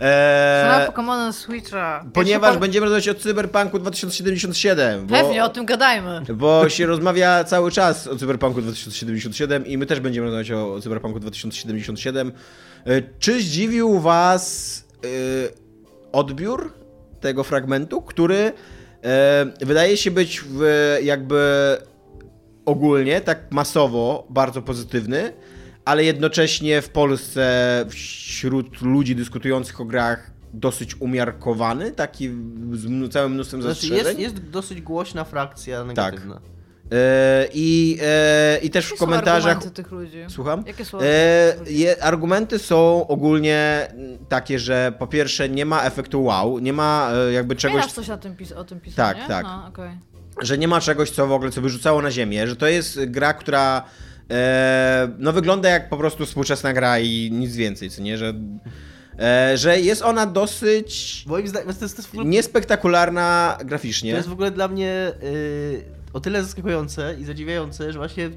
[0.01, 2.05] Eee, Pokémon Switcha.
[2.13, 5.07] Ponieważ będziemy rozmawiać o Cyberpunku 2077.
[5.07, 6.21] Bo, Pewnie, o tym gadajmy.
[6.35, 11.21] Bo się rozmawia cały czas o Cyberpunku 2077 i my też będziemy rozmawiać o Cyberpunku
[11.21, 12.33] 2077.
[12.85, 15.09] E, czy zdziwił was yy,
[16.13, 16.73] odbiór
[17.21, 18.53] tego fragmentu, który
[19.61, 20.63] wydaje się być w,
[21.03, 21.39] jakby
[22.65, 25.33] ogólnie, tak masowo, bardzo pozytywny,
[25.85, 32.31] ale jednocześnie w Polsce wśród ludzi dyskutujących o grach dosyć umiarkowany, taki
[32.73, 34.21] z całym mnóstwem znaczy zastrzeżeń.
[34.21, 36.35] Jest, jest dosyć głośna frakcja negatywna.
[36.35, 36.43] Tak.
[36.93, 39.63] E, I, e, I też Jakie w komentarzach.
[39.63, 40.25] Są tych ludzi?
[40.29, 40.65] Słucham?
[40.67, 43.89] Jakie są e, je, argumenty są ogólnie
[44.29, 47.77] takie, że po pierwsze nie ma efektu wow, nie ma jakby czegoś.
[47.77, 49.29] Mielasz coś o tym, pis o tym pisał, Tak, nie?
[49.29, 49.45] tak.
[49.45, 49.99] No, okay.
[50.43, 53.35] Że nie ma czegoś, co w ogóle co wyrzucało na ziemię, że to jest gra,
[53.35, 53.85] która
[54.31, 58.35] e, no wygląda jak po prostu współczesna gra i nic więcej, co nie, że
[59.19, 62.29] e, że jest ona dosyć Moim zdaniem to jest, to jest ogóle...
[62.29, 64.11] niespektakularna graficznie.
[64.11, 68.31] To jest w ogóle dla mnie yy, o tyle zaskakujące i zadziwiające, że właśnie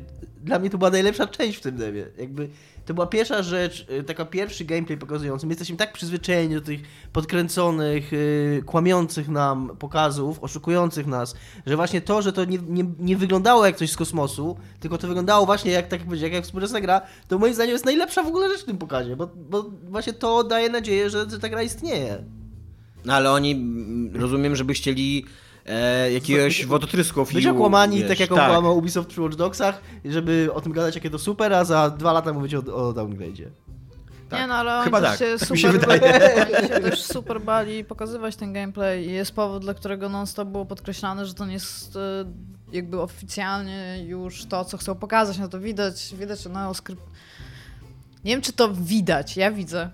[0.43, 2.05] dla mnie to była najlepsza część w tym demie.
[2.17, 2.49] Jakby
[2.85, 5.45] to była pierwsza rzecz, y, taka pierwszy gameplay pokazujący.
[5.45, 6.81] My jesteśmy tak przyzwyczajeni do tych
[7.13, 13.17] podkręconych, yy, kłamiących nam pokazów, oszukujących nas, że właśnie to, że to nie, nie, nie
[13.17, 17.01] wyglądało jak coś z kosmosu, tylko to wyglądało właśnie jak, tak jak, jak współczesna gra,
[17.27, 20.43] to moim zdaniem jest najlepsza w ogóle rzecz w tym pokazie, bo, bo właśnie to
[20.43, 22.23] daje nadzieję, że, że ta gra istnieje.
[23.05, 25.25] No ale oni, mm, rozumiem, żeby chcieli
[25.65, 28.49] e, jakiegoś wodotrysku Być okłamani, wiesz, tak jak tak.
[28.49, 32.13] okłamał Ubisoft przy Watch Dogsach, żeby o tym gadać, jakie to super, a za dwa
[32.13, 33.47] lata mówić o, o downgrade'zie.
[34.29, 34.39] Tak.
[34.39, 36.45] Nie no, ale Chyba tak, się tak super, mi się wydaje.
[36.59, 40.65] Oni się też super bali pokazywać ten gameplay i jest powód, dla którego non-stop było
[40.65, 42.25] podkreślane, że to nie jest e,
[42.71, 46.99] jakby oficjalnie już to, co chcą pokazać, no to widać, widać na oskryp
[48.25, 49.89] nie wiem, czy to widać, ja widzę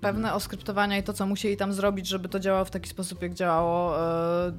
[0.00, 3.34] pewne oskryptowania i to, co musieli tam zrobić, żeby to działało w taki sposób, jak
[3.34, 4.00] działało.
[4.00, 4.52] E,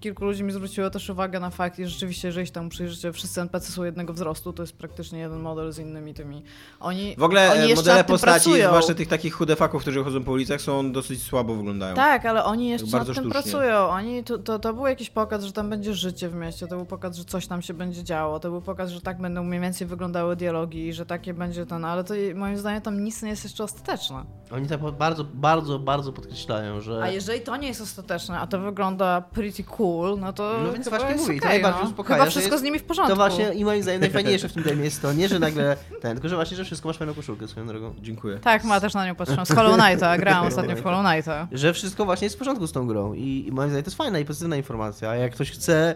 [0.00, 3.72] kilku ludzi mi zwróciło też uwagę na fakt, i rzeczywiście, jeżeli tam przyjrzycie, wszyscy NPC
[3.72, 6.42] są jednego wzrostu, to jest praktycznie jeden model z innymi tymi.
[6.80, 8.68] Oni, w ogóle oni modele postaci, pracują.
[8.68, 11.94] zwłaszcza tych takich chudefaków, którzy chodzą po ulicach, są dosyć słabo wyglądają.
[11.94, 13.30] Tak, ale oni jeszcze tak nad tym sztucznie.
[13.30, 13.88] pracują.
[13.88, 16.86] Oni, to, to, to był jakiś pokaz, że tam będzie życie w mieście, to był
[16.86, 19.86] pokaz, że coś tam się będzie działo, to był pokaz, że tak będą mniej więcej
[19.86, 23.44] wyglądały dialogi i że takie będzie ten, ale to moim zdaniem tam nic nie jest
[23.44, 24.24] jeszcze ostateczne.
[24.50, 27.02] Oni tak bardzo, bardzo, bardzo podkreślają, że...
[27.02, 30.88] A jeżeli to nie jest ostateczne, a to wygląda pretty cool, no to No więc
[30.88, 31.88] właśnie mówi, okay, to najbardziej no.
[31.88, 32.18] uspokaja.
[32.18, 33.10] Chyba wszystko jest, z nimi w porządku.
[33.10, 36.12] To właśnie i moim zdaniem najfajniejsze w tym game jest to, nie, że nagle ten,
[36.12, 37.94] tylko że właśnie, że wszystko masz fajną koszulkę swoją drogą.
[38.00, 38.38] Dziękuję.
[38.38, 39.46] Tak, ma też na nią patrzyłam.
[39.46, 41.48] Z Hollow Knighta, grałam ostatnio w Hollow Knighta.
[41.52, 43.98] Że wszystko właśnie jest w porządku z tą grą i, i moim zdaniem to jest
[43.98, 45.10] fajna i pozytywna informacja.
[45.10, 45.94] A jak ktoś chce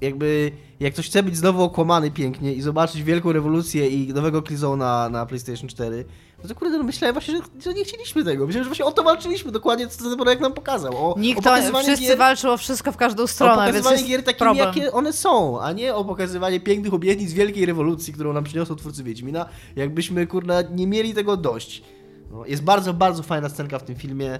[0.00, 5.10] jakby, jak ktoś chce być znowu okłamany pięknie i zobaczyć wielką rewolucję i nowego Killzone'a
[5.10, 6.04] na PlayStation 4,
[6.42, 8.46] no to kurde, no myślałem właśnie, że, nie chcieliśmy tego.
[8.46, 10.92] Myślałem, że właśnie o to walczyliśmy dokładnie, co ten jak nam pokazał.
[10.96, 14.22] O, Nikt o to, wszyscy gier, walczą o wszystko w każdą stronę, o pokazywanie gier
[14.22, 14.66] takimi, problem.
[14.66, 19.04] jakie one są, a nie o pokazywanie pięknych obietnic wielkiej rewolucji, którą nam przyniosą twórcy
[19.04, 21.82] Wiedźmina, jakbyśmy, kurde, nie mieli tego dość.
[22.30, 24.38] No, jest bardzo, bardzo fajna scenka w tym filmie,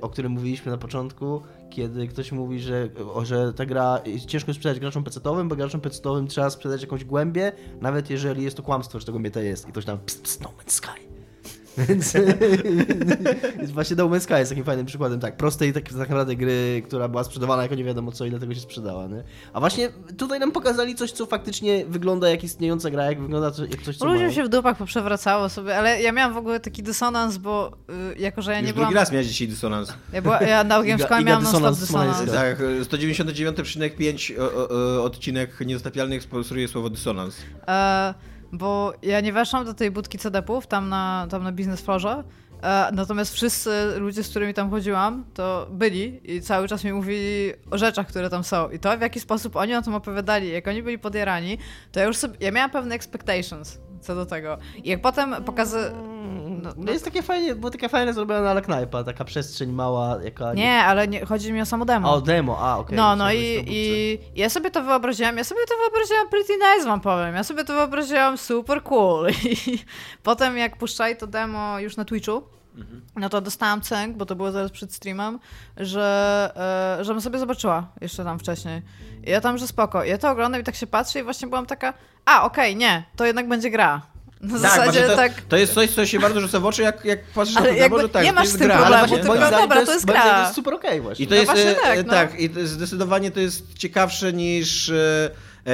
[0.00, 2.88] o którym mówiliśmy na początku, kiedy ktoś mówi, że,
[3.22, 7.52] że ta gra ciężko jest sprzedać graczom PC-owym, bo graczom PC-owym trzeba sprzedać jakąś głębię,
[7.80, 9.68] nawet jeżeli jest to kłamstwo, że tego meta jest.
[9.68, 11.07] I ktoś tam pst, pst, no Man's Sky.
[11.88, 12.12] Więc,
[13.58, 16.82] więc właśnie No Man's Sky jest takim fajnym przykładem tak prostej tak, tak naprawdę gry,
[16.86, 19.06] która była sprzedawana jako nie wiadomo co i dlatego się sprzedała.
[19.06, 19.24] Nie?
[19.52, 23.64] A właśnie tutaj nam pokazali coś, co faktycznie wygląda jak istniejąca gra, jak wygląda to,
[23.64, 26.82] jak coś, co Ludziom się w dupach poprzewracało sobie, ale ja miałam w ogóle taki
[26.82, 27.72] dysonans, bo
[28.14, 28.88] y, jako, że ja Już nie byłam...
[28.88, 29.92] drugi raz miałeś dzisiaj dysonans.
[30.12, 32.32] Ja, była, ja na Gamescomie miałam dysonans, dysonans.
[32.32, 34.32] Tak, 199,5
[35.02, 37.36] odcinek Niezatapialnych sponsoruje słowo dysonans.
[37.68, 42.24] E bo ja nie weszłam do tej budki CDP-ów tam na, tam na biznes florze,
[42.92, 47.78] natomiast wszyscy ludzie, z którymi tam chodziłam, to byli i cały czas mi mówili o
[47.78, 48.70] rzeczach, które tam są.
[48.70, 51.58] I to, w jaki sposób oni o tym opowiadali, jak oni byli podjarani,
[51.92, 54.58] to ja już sobie, ja miałam pewne expectations co do tego.
[54.84, 55.92] I jak potem pokazy...
[56.62, 60.54] No, no, jest takie fajnie, bo taka fajna zrobiona ale knajpa, taka przestrzeń mała, jaka...
[60.54, 62.12] Nie, ale nie, chodzi mi o samo demo.
[62.12, 62.84] O, demo, a okej.
[62.84, 62.96] Okay.
[62.96, 67.00] No, no i, i ja sobie to wyobraziłam, ja sobie to wyobraziłam pretty nice, wam
[67.00, 67.34] powiem.
[67.34, 69.30] Ja sobie to wyobraziłam super cool.
[69.66, 69.78] I
[70.22, 72.42] potem jak puszczali to demo już na Twitchu,
[72.78, 73.00] mhm.
[73.16, 75.38] no to dostałam cęk, bo to było zaraz przed streamem,
[75.76, 78.82] że, e, żebym sobie zobaczyła jeszcze tam wcześniej.
[79.26, 80.04] I ja tam, że spoko.
[80.04, 83.04] Ja to oglądam i tak się patrzę i właśnie byłam taka, a okej, okay, nie,
[83.16, 84.02] to jednak będzie gra.
[84.40, 85.32] Na tak, zasadzie to, tak...
[85.48, 88.00] To jest coś, co się bardzo rzuca w oczy, jak, jak patrzysz Ale na to,
[88.00, 90.22] że tak, nie masz z tym gra, problemu, tylko moim dobra, to jest gra.
[90.22, 91.24] To jest super okej okay właśnie.
[91.24, 92.12] I to no jest, właśnie tak, no.
[92.12, 95.30] tak, i to jest, zdecydowanie to jest ciekawsze niż e, E,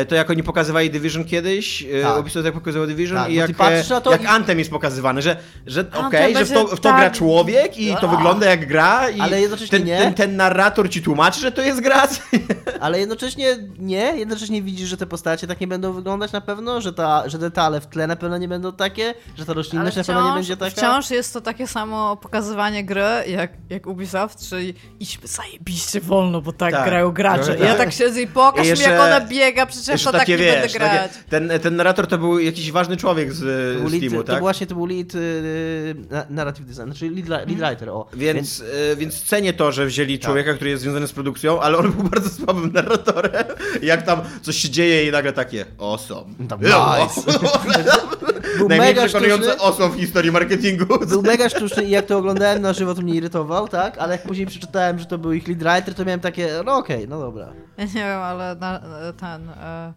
[0.09, 2.21] to jak oni pokazywali Division kiedyś, e, tak.
[2.21, 4.27] Ubisoft jak pokazywał Division tak, i jak, e, jak i...
[4.27, 5.37] Anthem jest pokazywany, że,
[5.67, 6.97] że okej, okay, że w to, w to tak.
[6.97, 9.99] gra człowiek i to wygląda jak gra i ale jednocześnie ten, nie.
[9.99, 12.09] Ten, ten, narrator ci tłumaczy, że to jest gra.
[12.81, 16.93] Ale jednocześnie nie, jednocześnie widzisz, że te postacie tak nie będą wyglądać na pewno, że,
[16.93, 20.29] ta, że detale w tle na pewno nie będą takie, że ta roślinność na pewno
[20.29, 20.71] nie będzie taka.
[20.71, 26.53] Wciąż jest to takie samo pokazywanie gry jak, jak Ubisoft, czyli idźmy zajebiście wolno, bo
[26.53, 26.85] tak, tak.
[26.85, 27.57] grają gracze.
[27.59, 28.87] Ja tak siedzę i pokaż I jeszcze...
[28.87, 31.13] mi jak ona biega, przecież Jeszcze to takie, tak nie wiesz, będę grać.
[31.13, 33.39] Takie, ten, ten narrator to był jakiś ważny człowiek z,
[33.83, 34.37] to z Steamu, lead, tak?
[34.37, 35.95] To właśnie to był lead y,
[36.31, 38.07] narrative design, znaczy lead, lead writer, o.
[38.15, 38.61] Więc, więc...
[38.61, 40.25] Y, więc cenię to, że wzięli tak.
[40.25, 43.45] człowieka, który jest związany z produkcją, ale on był bardzo słabym narratorem.
[43.83, 46.35] Jak tam coś się dzieje i nagle takie awesome.
[46.49, 47.39] Tam, nice.
[48.59, 51.07] był mega przekonujący awesome w historii marketingu.
[51.09, 53.99] Był mega sztuczny i jak to oglądałem na żywo, to mnie irytował, tak?
[53.99, 56.97] Ale jak później przeczytałem, że to był ich lead writer, to miałem takie, no okej,
[56.97, 57.53] okay, no dobra.
[57.77, 58.81] Ja nie wiem, ale na,
[59.21, 59.51] ten...
[59.65, 59.93] E,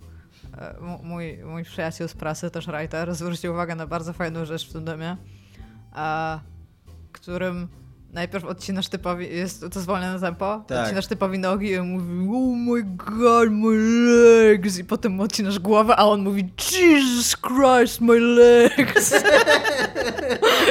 [0.57, 4.74] e, mój, mój przyjaciel z prasy, też writer, zwrócił uwagę na bardzo fajną rzecz w
[4.74, 5.18] tym domie,
[7.11, 7.68] którym
[8.13, 10.84] najpierw odcinasz typowi, jest to zwolnione tempo, tak.
[10.84, 15.95] odcinasz typowi nogi i on mówi oh my god, my legs i potem odcinasz głowę,
[15.95, 19.13] a on mówi Jesus Christ, my legs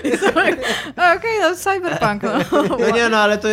[0.05, 2.33] i to tak, okej, okay, no cyberpunk, no.
[2.79, 2.91] no.
[2.97, 3.49] nie, no ale to,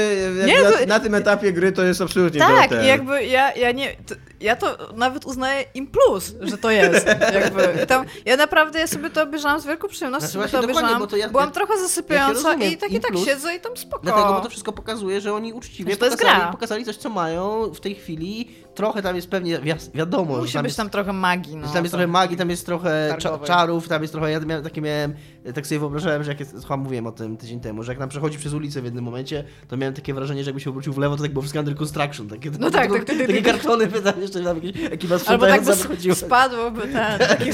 [0.45, 0.79] nie, to...
[0.79, 4.55] Na, na, tym etapie gry to jest absolutnie Tak, jakby ja, ja nie, to, ja
[4.55, 7.07] to nawet uznaję im plus, że to jest.
[7.41, 7.85] Jakby.
[7.87, 11.07] Tam, ja naprawdę ja sobie to obejrzałam z wielką przyjemnością, znaczy, to obejrzałam.
[11.07, 14.03] To ja, Byłam trochę zasypiająca ja i tak i tak siedzę i tam spoko.
[14.03, 17.95] Dlatego, bo to wszystko pokazuje, że oni uczciwie pokazali, pokazali coś, co mają w tej
[17.95, 20.37] chwili trochę tam jest pewnie wi wiadomo.
[20.37, 21.55] Musi być jest, tam trochę magii.
[21.55, 24.31] No, tam jest trochę magii, tam jest trochę cza czarów, tam jest trochę.
[24.31, 25.13] Ja miałem, takie miałem,
[25.55, 28.09] tak sobie wyobrażałem, że jak jest, chyba mówiłem o tym tydzień temu, że jak nam
[28.09, 30.97] przechodzi przez ulicę w jednym momencie, to miałem takie wrażenie, że jakby się obrócił w
[30.97, 32.29] lewo, to tak było wszystko under construction.
[32.29, 33.87] Takie, no tak, tak, tak, takie kartony
[34.21, 37.51] jeszcze tam jakieś ekipa Albo tak by spadłoby ten taki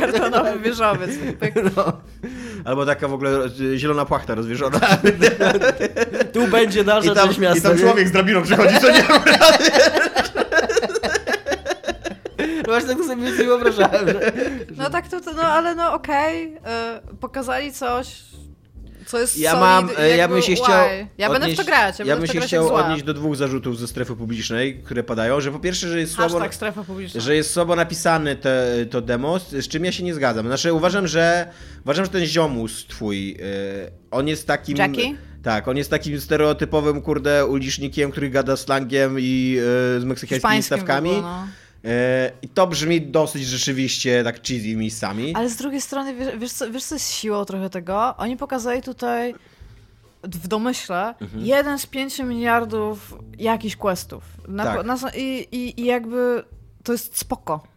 [0.00, 1.10] kartonowy wieżowiec.
[1.76, 1.92] No.
[2.64, 3.30] Albo taka w ogóle
[3.74, 4.80] e, zielona płachta rozwierzona.
[6.34, 9.02] tu będzie nasza I tam, miasta, I tam człowiek z drabiną przychodzi, co nie
[12.72, 14.08] Właśnie tak sobie nie wyobrażałem.
[14.08, 14.32] Że...
[14.76, 17.16] No tak, to, to, no ale no okej, okay.
[17.20, 18.22] pokazali coś,
[19.06, 21.64] co jest ja solid, mam, e, ja bym się chciał Ja odnieść, będę w to
[21.64, 21.98] grać.
[21.98, 25.52] Ja, ja bym się chciał odnieść do dwóch zarzutów ze strefy publicznej, które padają, że
[25.52, 26.40] po pierwsze, że jest słabo,
[27.14, 30.46] że jest słabo napisany te, to demo, z czym ja się nie zgadzam.
[30.46, 31.48] Znaczy uważam, że
[31.84, 33.38] uważam, że ten ziomus twój, yy,
[34.10, 34.76] on jest takim...
[34.76, 35.14] Jackie?
[35.42, 39.50] Tak, on jest takim stereotypowym, kurde, ulicznikiem, który gada slangiem i
[39.94, 41.10] yy, z meksykańskimi stawkami.
[41.10, 41.46] Było, no.
[41.84, 45.34] E, I to brzmi dosyć rzeczywiście tak cheesy miejscami.
[45.34, 48.16] Ale z drugiej strony, wiesz, wiesz, co, wiesz co jest siłą trochę tego?
[48.16, 49.34] Oni pokazali tutaj
[50.22, 51.44] w domyśle mhm.
[51.44, 54.24] jeden z pięciu miliardów jakichś questów.
[54.48, 54.86] Na, tak.
[54.86, 56.44] na, i, i, I jakby
[56.84, 57.72] to jest spoko.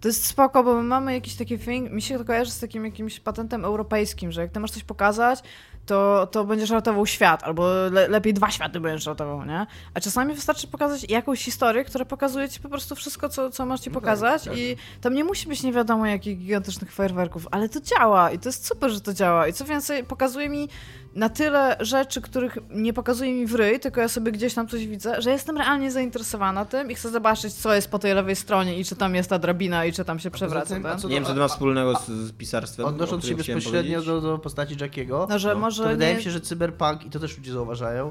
[0.00, 2.84] To jest spoko, bo my mamy jakiś taki thing, mi się to kojarzy z takim
[2.84, 5.42] jakimś patentem europejskim, że jak ty masz coś pokazać,
[5.86, 9.66] to, to będziesz ratował świat, albo le, lepiej dwa światy będziesz ratował, nie?
[9.94, 13.80] A czasami wystarczy pokazać jakąś historię, która pokazuje ci po prostu wszystko, co, co masz
[13.80, 14.62] ci no tak, pokazać tak, tak.
[14.62, 18.48] i tam nie musi być nie wiadomo jakich gigantycznych fajerwerków, ale to działa i to
[18.48, 20.68] jest super, że to działa i co więcej, pokazuje mi
[21.16, 24.86] na tyle rzeczy, których nie pokazuje mi w ryj, tylko ja sobie gdzieś tam coś
[24.86, 28.78] widzę, że jestem realnie zainteresowana tym i chcę zobaczyć, co jest po tej lewej stronie
[28.78, 30.74] i czy tam jest ta drabina i czy tam się przewraca.
[30.74, 32.86] Tym, nie wiem, co to ma wspólnego z, z pisarstwem.
[32.86, 36.30] Odnosząc się bezpośrednio do, do, postaci Jackiego, no, że no, może to wydaje mi się,
[36.30, 38.10] że cyberpunk, i to też ludzie zauważają,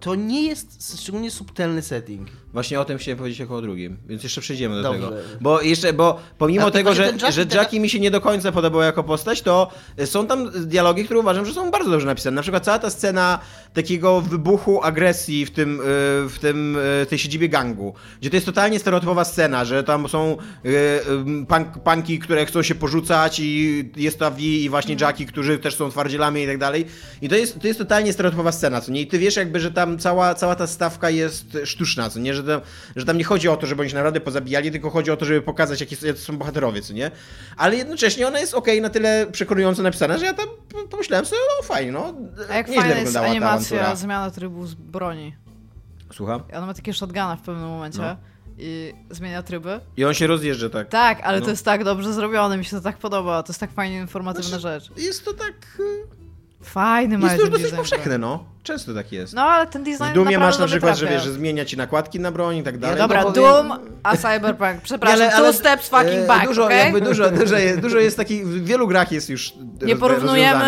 [0.00, 2.28] to nie jest szczególnie subtelny setting.
[2.52, 5.00] Właśnie o tym chciałem powiedzieć jako o drugim, więc jeszcze przejdziemy do Dobrze.
[5.00, 5.16] tego.
[5.40, 8.82] Bo jeszcze, bo pomimo tego, że, Jackie, że Jackie mi się nie do końca podobał
[8.82, 9.70] jako postać, to
[10.04, 12.34] są tam dialogi, które uważam, że są bardzo dobrze napisane.
[12.34, 13.38] Na przykład cała ta scena
[13.74, 15.82] takiego wybuchu agresji w tym, y,
[16.28, 20.36] w tym y, tej siedzibie gangu, gdzie to jest totalnie stereotypowa scena, że tam są
[20.66, 21.00] y,
[21.48, 25.08] punk, punki, które chcą się porzucać i jest ta V i właśnie mhm.
[25.08, 26.86] Jackie, którzy też są twardzielami i tak dalej.
[27.22, 29.00] I to jest, to jest totalnie stereotypowa scena, co nie?
[29.00, 32.34] I ty wiesz jakby, że tam cała, cała ta stawka jest sztuczna, co nie?
[32.34, 32.60] Że że tam,
[32.96, 35.24] że tam nie chodzi o to, żeby oni się naprawdę pozabijali, tylko chodzi o to,
[35.24, 37.10] żeby pokazać, jakie są bohaterowie, co nie?
[37.56, 40.46] Ale jednocześnie ona jest okej, okay, na tyle przekonująco napisana, że ja tam
[40.90, 42.14] pomyślałem sobie, no fajnie, no.
[42.50, 45.36] A jak fajna jest animacja, zmiana trybu z broni.
[46.12, 46.42] Słucham?
[46.56, 47.98] Ona ma takie shotguna w pewnym momencie.
[47.98, 48.16] No
[48.58, 49.80] i zmienia tryby.
[49.96, 50.88] I on się rozjeżdża, tak.
[50.88, 51.44] Tak, ale no.
[51.44, 53.42] to jest tak dobrze zrobione, mi się to tak podoba.
[53.42, 54.98] To jest tak fajnie informatywna znaczy, rzecz.
[54.98, 55.54] Jest to tak.
[56.62, 58.44] Fajny Jest to już dosyć powszechne, no.
[58.62, 59.34] Często tak jest.
[59.34, 62.20] No, ale ten design W Dumie masz na przykład, że, wiesz, że zmienia ci nakładki
[62.20, 62.96] na broń i tak dalej.
[62.96, 64.80] Ja, dobra, no, Doom, a Cyberpunk.
[64.84, 66.76] Przepraszam, ale, ale, two steps fucking back, Dużo, okay?
[66.76, 70.64] jakby dużo, dużo, jest, dużo jest takich, w wielu grach jest już Nie porównujemy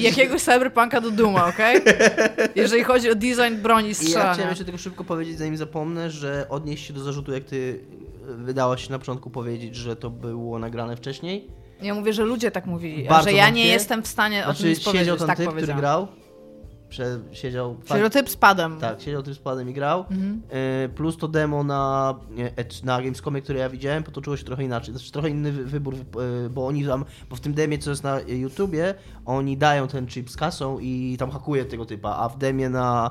[0.00, 1.80] jakiegoś Cyberpunka do Duma, okej?
[1.80, 1.94] Okay?
[2.54, 4.26] Jeżeli chodzi o design broni strzelania.
[4.26, 7.84] Ja chciałem jeszcze tylko szybko powiedzieć, zanim zapomnę, że odnieść się do zarzutu, jak ty
[8.26, 11.65] wydałaś się na początku powiedzieć, że to było nagrane wcześniej.
[11.82, 14.62] Ja mówię, że ludzie tak mówili, Bardzo że ja nie jestem w stanie znaczy, o
[14.62, 16.08] tym nic powiedzieć, ten tak typ, który grał,
[16.88, 17.76] Prze siedział...
[17.88, 18.80] Siedział typ z padem.
[18.80, 20.04] Tak, siedział typ z padem i grał.
[20.10, 20.42] Mhm.
[20.84, 22.14] Y plus to demo na,
[22.84, 24.94] na Gamescomie, które ja widziałem, potoczyło się trochę inaczej.
[24.94, 28.20] Znaczy trochę inny wybór, y bo oni tam, bo w tym demie, co jest na
[28.20, 32.68] YouTubie, oni dają ten chip z kasą i tam hakuje tego typa, a w demie
[32.68, 33.10] na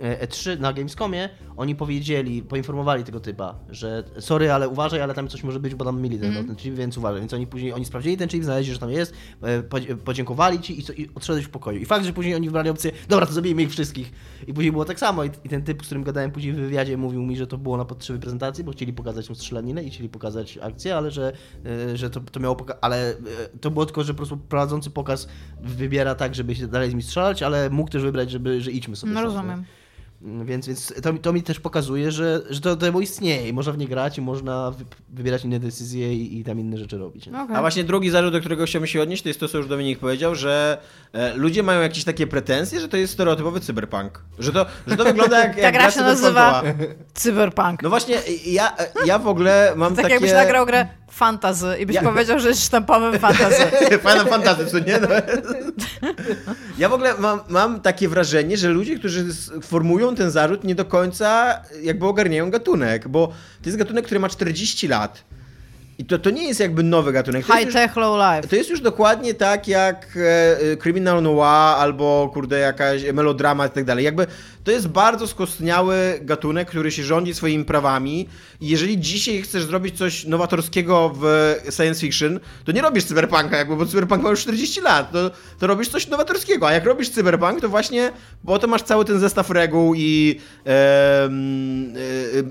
[0.00, 5.44] E3 na Gamescomie, oni powiedzieli, poinformowali tego typa, że sorry, ale uważaj, ale tam coś
[5.44, 6.46] może być, bo tam mieli ten, mm.
[6.46, 7.20] ten chip, więc uważaj.
[7.20, 9.62] Więc oni później, oni sprawdzili ten chip, znaleźli, że tam jest, e,
[10.04, 11.78] podziękowali ci i, co, i odszedłeś w pokoju.
[11.78, 14.12] I fakt, że później oni wybrali opcję, dobra, to zabijmy ich wszystkich.
[14.46, 16.96] I później było tak samo i, i ten typ, z którym gadałem później w wywiadzie,
[16.96, 20.08] mówił mi, że to było na potrzeby prezentacji, bo chcieli pokazać tą strzelaninę i chcieli
[20.08, 21.32] pokazać akcję, ale że,
[21.66, 23.14] e, że to, to miało poka- ale
[23.60, 25.28] to było tylko, że po prostu prowadzący pokaz
[25.60, 28.96] wybiera tak, żeby się dalej z nimi strzelać, ale mógł też wybrać, żeby, że idźmy
[28.96, 29.12] sobie.
[29.12, 29.64] No rozumiem.
[30.22, 33.78] Więc, więc to, to mi też pokazuje, że, że to demo istnieje i można w
[33.78, 34.72] nie grać i można
[35.08, 37.28] wybierać inne decyzje i, i tam inne rzeczy robić.
[37.28, 37.56] Okay.
[37.56, 39.98] A właśnie drugi zarzut, do którego chciałbym się odnieść, to jest to, co już Dominik
[39.98, 40.78] powiedział, że
[41.12, 44.22] e, ludzie mają jakieś takie pretensje, że to jest stereotypowy cyberpunk.
[44.38, 46.62] Że to, że to wygląda jak, jak Ta gra się nazywa
[47.14, 47.82] cyberpunk.
[47.82, 48.16] No właśnie,
[48.46, 50.02] ja, ja w ogóle mam tak takie...
[50.02, 52.02] Tak jakbyś nagrał grę fantazy i byś ja...
[52.02, 53.62] powiedział, że jest sztampowym fantazy.
[54.00, 55.00] Final fantazy, co nie?
[55.00, 55.08] No.
[56.78, 59.26] Ja w ogóle mam, mam takie wrażenie, że ludzie, którzy
[59.62, 63.26] formują ten zarzut, nie do końca jakby ogarniają gatunek, bo
[63.62, 65.24] to jest gatunek, który ma 40 lat.
[65.98, 67.46] I to, to nie jest jakby nowy gatunek.
[67.46, 68.48] To High tech, low life.
[68.48, 70.18] To jest już dokładnie tak jak
[70.72, 74.04] e, Criminal Noir albo kurde jakaś melodrama i tak dalej.
[74.04, 74.26] Jakby
[74.64, 78.28] to jest bardzo skostniały gatunek, który się rządzi swoimi prawami
[78.60, 83.76] i jeżeli dzisiaj chcesz zrobić coś nowatorskiego w science fiction, to nie robisz cyberpunka jakby,
[83.76, 85.12] bo cyberpunk ma już 40 lat.
[85.12, 88.12] To, to robisz coś nowatorskiego, a jak robisz cyberpunk, to właśnie,
[88.44, 91.30] bo to masz cały ten zestaw reguł i e, e,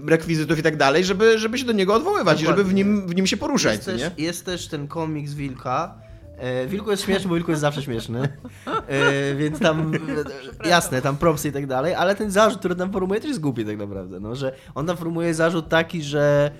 [0.07, 2.61] rekwizytów i tak dalej, żeby, żeby się do niego odwoływać Dokładnie.
[2.61, 3.73] i żeby w nim, w nim się poruszać.
[3.73, 6.08] Jest, też, jest też ten komiks Wilka.
[6.39, 8.29] E, Wilku jest śmieszny, bo Wilku jest zawsze śmieszny.
[8.87, 9.91] E, więc tam,
[10.65, 13.65] jasne, tam propsy i tak dalej, ale ten zarzut, który tam formuje, też jest głupi
[13.65, 14.19] tak naprawdę.
[14.19, 16.51] No, że on tam formuje zarzut taki, że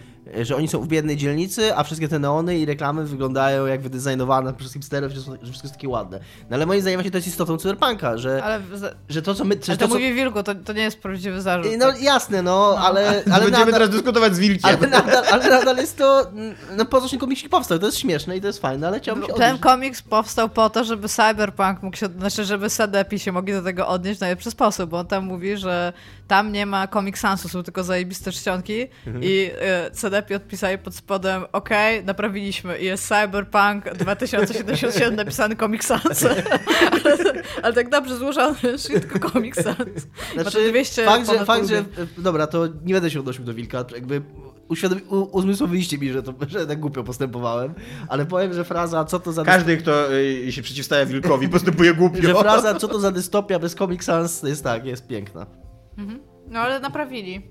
[0.41, 4.53] że oni są w biednej dzielnicy, a wszystkie te neony i reklamy wyglądają jak wydizajnowane
[4.53, 6.19] przez hipsterów, że, że wszystko jest takie ładne.
[6.49, 8.61] No ale moim zdaniem właśnie to jest istotą cyberpunka, że, ale,
[9.09, 9.55] że to co my...
[9.55, 11.71] Że ale to, to mówi Wilku, to, to nie jest prawdziwy zarzut.
[11.77, 12.01] No tak?
[12.01, 12.85] jasne, no, no.
[12.85, 13.09] ale...
[13.33, 14.69] ale Będziemy nadal, teraz dyskutować z Wilkiem.
[14.69, 16.31] Ale nadal, ale nadal jest to...
[16.77, 19.33] No po co komiksik powstał, to jest śmieszne i to jest fajne, ale chciałbym się
[19.33, 19.63] Ten odnieść.
[19.63, 22.05] komiks powstał po to, żeby Cyberpunk mógł się...
[22.19, 25.57] Znaczy, żeby Sedepi się mogli do tego odnieść w najlepszy sposób, bo on tam mówi,
[25.57, 25.93] że
[26.29, 29.23] tam nie ma Comic Sansu, są tylko zajebiste czcionki mhm.
[29.23, 29.49] i
[29.87, 31.69] y, CDP odpisali pod spodem ok,
[32.05, 36.25] naprawiliśmy i jest Cyberpunk 2077 napisany Comic Sans.
[36.91, 40.07] ale, ale, tak dobrze złożony shit Comic Sans.
[40.33, 41.85] Znaczy, 200 fakt, że, fakt że,
[42.17, 44.21] dobra, to nie będę się odnosił do Wilka, jakby
[44.67, 45.01] uświadomi,
[45.31, 47.73] uzmysłowiliście mi, że, to, że tak głupio postępowałem,
[48.07, 49.43] ale powiem, że fraza co to za...
[49.43, 52.21] Każdy, kto y, się przeciwstawia Wilkowi postępuje głupio.
[52.21, 55.68] Że fraza co to za dystopia bez Comic Sans jest tak, jest piękna.
[55.99, 56.19] Mhm.
[56.47, 57.41] No ale naprawili.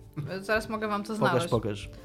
[0.40, 1.46] Zaraz mogę wam to znaleźć.
[1.46, 1.98] Pokaż, pokaż.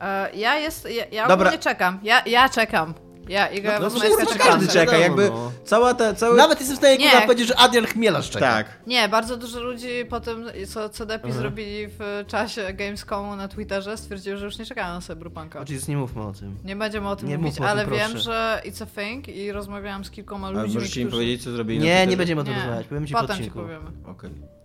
[0.00, 1.58] E, ja jest, ja, ja Dobra.
[1.58, 1.98] czekam.
[2.02, 2.94] Ja, ja czekam.
[3.28, 5.52] Ja, Iga no, no, no, każdy czeka, jakby no.
[5.64, 6.14] cała ta...
[6.14, 6.36] Cały...
[6.36, 7.10] Nawet jestem w stanie nie.
[7.10, 8.52] powiedzieć, że Adrian Chmielarz czeka.
[8.52, 8.66] Tak.
[8.86, 11.42] Nie, bardzo dużo ludzi po tym, co CDP mhm.
[11.42, 15.60] zrobili w czasie Gamescomu na Twitterze, stwierdziło, że już nie czekają na Cyberpunka.
[15.60, 16.56] Oczywiście nie mówmy o tym.
[16.64, 20.04] Nie będziemy o tym nie mówić, ale tym, wiem, że it's a thing i rozmawiałam
[20.04, 22.86] z kilkoma ludźmi, A możecie im powiedzieć, co zrobili Nie, nie będziemy o tym rozmawiać,
[22.86, 23.90] powiemy ci Potem ci powiemy.
[24.04, 24.30] Okej.
[24.30, 24.59] Okay.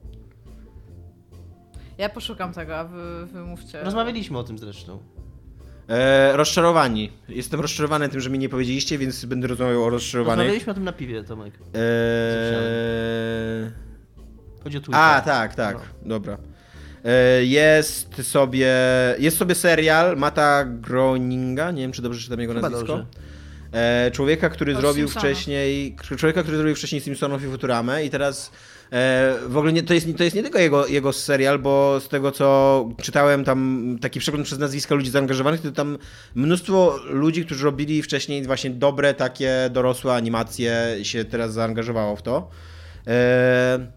[1.98, 3.84] Ja poszukam tego, a wy, wy mówcie.
[3.84, 5.00] Rozmawialiśmy o tym zresztą.
[5.90, 7.12] E, rozczarowani.
[7.30, 10.38] Jestem rozczarowany tym, że mi nie powiedzieliście, więc będę rozmawiał o rozczarowanych.
[10.38, 11.54] Rozmawialiśmy o tym na piwie, Tomek.
[11.54, 11.62] Eee...
[14.64, 15.02] Chodzi o Twitter.
[15.02, 15.76] A, tak, tak.
[15.76, 16.10] No.
[16.10, 16.38] Dobra.
[17.06, 18.74] E, jest sobie,
[19.20, 22.98] jest sobie serial Mata Groninga, nie wiem czy dobrze czytam jego Chyba nazwisko.
[22.98, 23.10] Dobrze.
[23.72, 25.30] E, człowieka, który o zrobił Simpsonów.
[25.30, 28.52] wcześniej, człowieka, który zrobił wcześniej Simpsonów i Futuramę i teraz
[29.48, 32.32] w ogóle nie, to, jest, to jest nie tylko jego, jego serial, bo z tego
[32.32, 35.98] co czytałem tam taki przegląd przez nazwiska ludzi zaangażowanych, to tam
[36.36, 42.50] mnóstwo ludzi, którzy robili wcześniej właśnie dobre, takie dorosłe animacje się teraz zaangażowało w to.
[43.08, 43.88] E,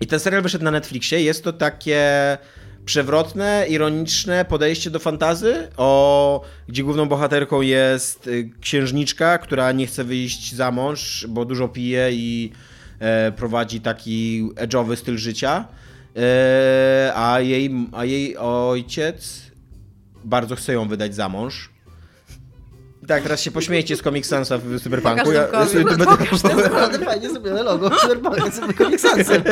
[0.00, 1.22] I ten serial wyszedł na Netflixie.
[1.22, 2.38] Jest to takie
[2.84, 10.04] przewrotne, ironiczne podejście do fantazy, o, gdzie główną bohaterką jest y, księżniczka, która nie chce
[10.04, 12.69] wyjść za mąż, bo dużo pije i e,
[13.36, 15.64] prowadzi taki edge'owy styl życia,
[16.16, 19.42] e, a, jej, a jej ojciec
[20.24, 21.70] bardzo chce ją wydać za mąż.
[23.08, 25.32] Tak, teraz się pośmiejcie z Comic Sansa w Cyberpunku.
[25.32, 26.06] Ja, ja sobie to będę...
[26.62, 29.42] Naprawdę fajnie zrobione logo Cyberpunka z Comic Sansem.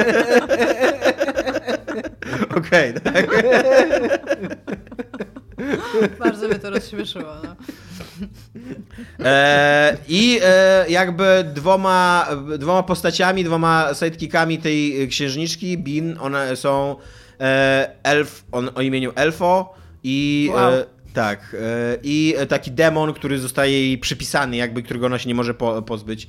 [2.57, 3.26] Okej, okay, tak.
[6.25, 7.33] Bardzo mnie to rozśmieszyło.
[7.45, 7.57] No.
[9.25, 12.29] E, I e, jakby dwoma,
[12.59, 16.97] dwoma postaciami, dwoma sidekickami tej księżniczki, Bin, one są
[17.41, 20.49] e, elf on, o imieniu Elfo i...
[20.53, 20.73] E, wow.
[21.15, 25.55] tak, e, i taki demon, który zostaje jej przypisany, jakby którego ona się nie może
[25.55, 26.29] po, pozbyć.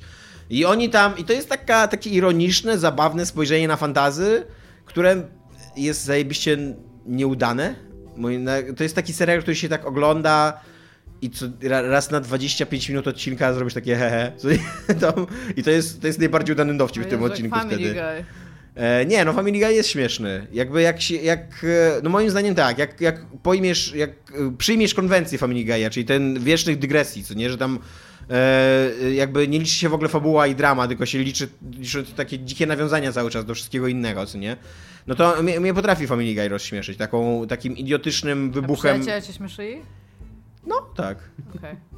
[0.50, 4.46] I oni tam, i to jest taka, takie ironiczne, zabawne spojrzenie na fantazy,
[4.84, 5.22] które
[5.76, 6.58] jest zajebiście
[7.06, 7.89] nieudane.
[8.76, 10.60] To jest taki serial, który się tak ogląda
[11.22, 14.32] i co, raz na 25 minut odcinka zrobisz takie hehe.
[15.56, 17.94] I to jest, to jest najbardziej udany dowcip w tym odcinku wtedy.
[17.94, 18.24] Guy.
[18.74, 20.46] E, nie, no Family Guy jest śmieszny.
[20.52, 24.94] Jakby jak się, jak, e, no moim zdaniem tak, jak, jak pojmiesz, jak e, przyjmiesz
[24.94, 27.78] konwencję Family Guy'a, czyli ten wiecznych dygresji, co nie, że tam
[28.30, 31.48] e, jakby nie liczy się w ogóle fabuła i drama, tylko się liczy,
[31.78, 34.56] liczy takie dzikie nawiązania cały czas do wszystkiego innego, co nie?
[35.10, 39.02] No to mnie, mnie potrafi Family Guy rozśmieszyć, taką, takim idiotycznym wybuchem.
[39.02, 39.82] A cię śmieszyli?
[40.66, 41.18] No, tak.
[41.56, 41.70] Okej.
[41.70, 41.89] Okay.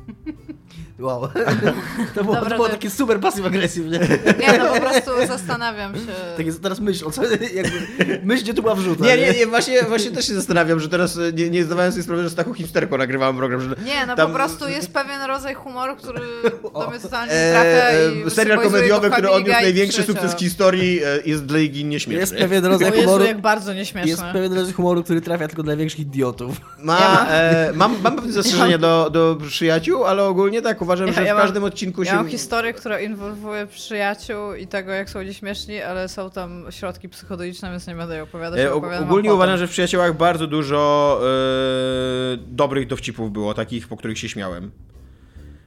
[1.02, 1.28] Wow.
[2.14, 3.98] To było, Dobra, to było takie super pasyw agresywne.
[4.40, 6.00] Nie, no po prostu zastanawiam się.
[6.36, 7.22] Tak jest, teraz myśl, co,
[7.54, 9.04] jakby, myśl, gdzie tu była wrzuta.
[9.04, 12.22] Nie, nie, nie, właśnie, właśnie też się zastanawiam, że teraz nie, nie zdawałem sobie sprawy,
[12.22, 13.60] że z taką hipsterką nagrywałem program.
[13.60, 14.28] Że nie, no tam...
[14.28, 16.20] po prostu jest pewien rodzaj humoru, który
[16.80, 21.18] do mnie totalnie e, trafia e, Serial komediowy, który odniósł największy sukces w historii e,
[21.26, 22.20] jest dla Igi nieśmieszny.
[22.20, 23.12] Jest pewien rodzaj humoru.
[23.12, 24.10] Jezu, jak bardzo nieśmieszny.
[24.10, 26.56] Jest pewien rodzaj humoru, który trafia tylko dla większych idiotów.
[26.78, 31.24] Ma, e, mam, mam pewne zastrzeżenia do, do przyjaciół, ale ogólnie tak uważam, ja, że
[31.24, 32.16] ja w każdym odcinku ja się...
[32.16, 37.08] mam historię, która inwolwuje przyjaciół i tego, jak są oni śmieszni, ale są tam środki
[37.08, 38.60] psychodeliczne, więc nie będę jej opowiadać.
[38.60, 44.18] E, ogólnie uważam, że w przyjaciołach bardzo dużo e, dobrych dowcipów było, takich, po których
[44.18, 44.70] się śmiałem.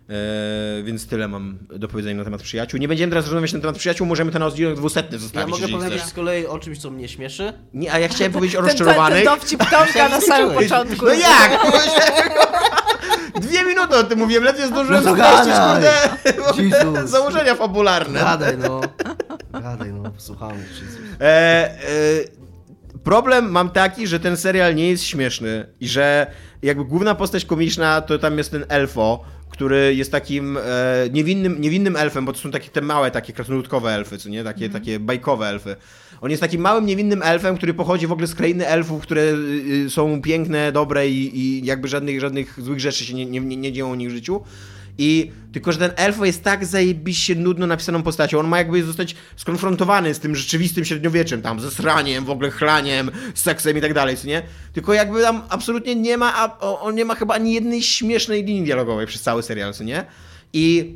[0.10, 2.80] E, więc tyle mam do powiedzenia na temat przyjaciół.
[2.80, 5.60] Nie będziemy teraz rozmawiać na temat przyjaciół, możemy ten odcinek dwusetny zostawić.
[5.60, 7.54] Ja mogę powiedzieć z kolei o czymś, co mnie śmieszy?
[7.74, 9.24] Nie, a ja chciałem powiedzieć o rozczarowanych.
[9.24, 11.06] Ten, ten dowcip Tomka na samym początku.
[11.06, 11.60] No jak?
[13.42, 15.54] Dwie minuty o tym mówiłem, ledwie zdążyłem no streścić,
[16.36, 18.20] kurde, założenia fabularne.
[18.20, 18.82] Gadaj no,
[19.54, 20.66] gadaj no, posłuchamy.
[21.22, 21.76] E, e,
[23.04, 26.28] problem mam taki, że ten serial nie jest śmieszny i że
[26.62, 30.62] jakby główna postać komiczna to tam jest ten elfo, który jest takim e,
[31.12, 34.44] niewinnym, niewinnym elfem, bo to są takie te małe, takie krasnoludkowe elfy, co nie?
[34.44, 34.74] Takie, mm.
[34.74, 35.76] takie bajkowe elfy.
[36.22, 39.36] On jest takim małym, niewinnym elfem, który pochodzi w ogóle z krainy elfów, które y,
[39.86, 43.72] y, są piękne, dobre i, i jakby żadnych, żadnych złych rzeczy się nie, nie, nie
[43.72, 44.42] dzieją w życiu.
[44.98, 48.40] I tylko, że ten elfo jest tak zajebiście nudno napisaną postacią.
[48.40, 53.12] On ma jakby zostać skonfrontowany z tym rzeczywistym średniowieczem, tam ze sraniem, w ogóle chlaniem,
[53.34, 54.42] seksem i tak dalej, co nie?
[54.74, 58.64] Tylko jakby tam absolutnie nie ma, a on nie ma chyba ani jednej śmiesznej linii
[58.64, 60.06] dialogowej przez cały serial, co nie?
[60.54, 60.96] I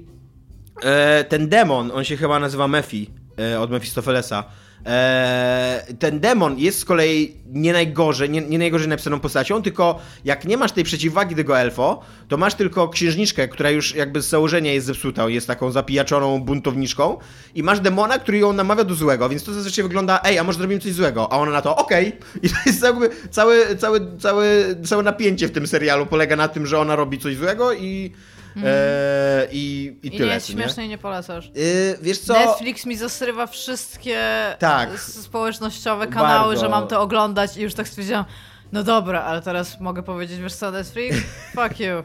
[0.83, 3.09] e, ten demon, on się chyba nazywa Mefi
[3.39, 4.43] e, od Mefistofelesa.
[4.85, 10.45] Eee, ten demon jest z kolei nie najgorzej, nie, nie najgorzej napisaną postacią, tylko jak
[10.45, 14.73] nie masz tej przeciwwagi tego elfo, to masz tylko księżniczkę, która już jakby z założenia
[14.73, 17.17] jest zepsuta, jest taką zapijaczoną buntowniczką
[17.55, 20.57] i masz demona, który ją namawia do złego, więc to zazwyczaj wygląda, ej, a może
[20.57, 22.07] zrobimy coś złego, a ona na to, okej.
[22.07, 22.41] Okay.
[22.43, 24.45] I to jest jakby całe, całe, całe,
[24.85, 28.11] całe napięcie w tym serialu polega na tym, że ona robi coś złego i
[28.55, 28.67] Mm.
[28.67, 30.25] E, I, i, I tyle.
[30.25, 31.51] nie jest śmieszne i nie polecasz.
[31.55, 32.33] Yy, wiesz co?
[32.33, 34.19] Netflix mi zasrywa wszystkie
[34.59, 34.99] tak.
[34.99, 36.61] społecznościowe kanały, Bardzo.
[36.61, 38.25] że mam to oglądać i już tak stwierdziłam,
[38.71, 41.17] no dobra, ale teraz mogę powiedzieć, wiesz co, Netflix?
[41.55, 42.03] Fuck you.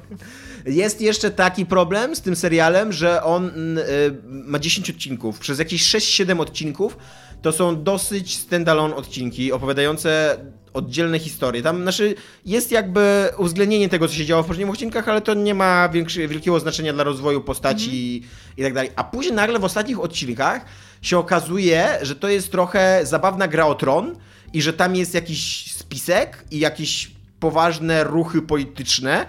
[0.66, 3.82] Jest jeszcze taki problem z tym serialem, że on y,
[4.24, 5.38] ma 10 odcinków.
[5.38, 6.96] Przez jakieś 6-7 odcinków
[7.42, 10.38] to są dosyć standalone odcinki opowiadające
[10.74, 11.62] oddzielne historie.
[11.62, 12.14] Tam znaczy,
[12.46, 16.28] jest jakby uwzględnienie tego, co się działo w poprzednich odcinkach, ale to nie ma większy,
[16.28, 18.56] wielkiego znaczenia dla rozwoju postaci mm.
[18.56, 18.90] i tak dalej.
[18.96, 20.64] A później nagle w ostatnich odcinkach
[21.02, 24.16] się okazuje, że to jest trochę zabawna gra o tron
[24.52, 27.10] i że tam jest jakiś spisek i jakieś
[27.40, 29.26] poważne ruchy polityczne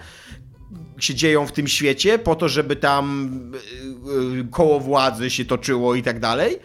[0.99, 3.29] się dzieją w tym świecie po to, żeby tam
[4.35, 6.59] y, y, koło władzy się toczyło i tak dalej.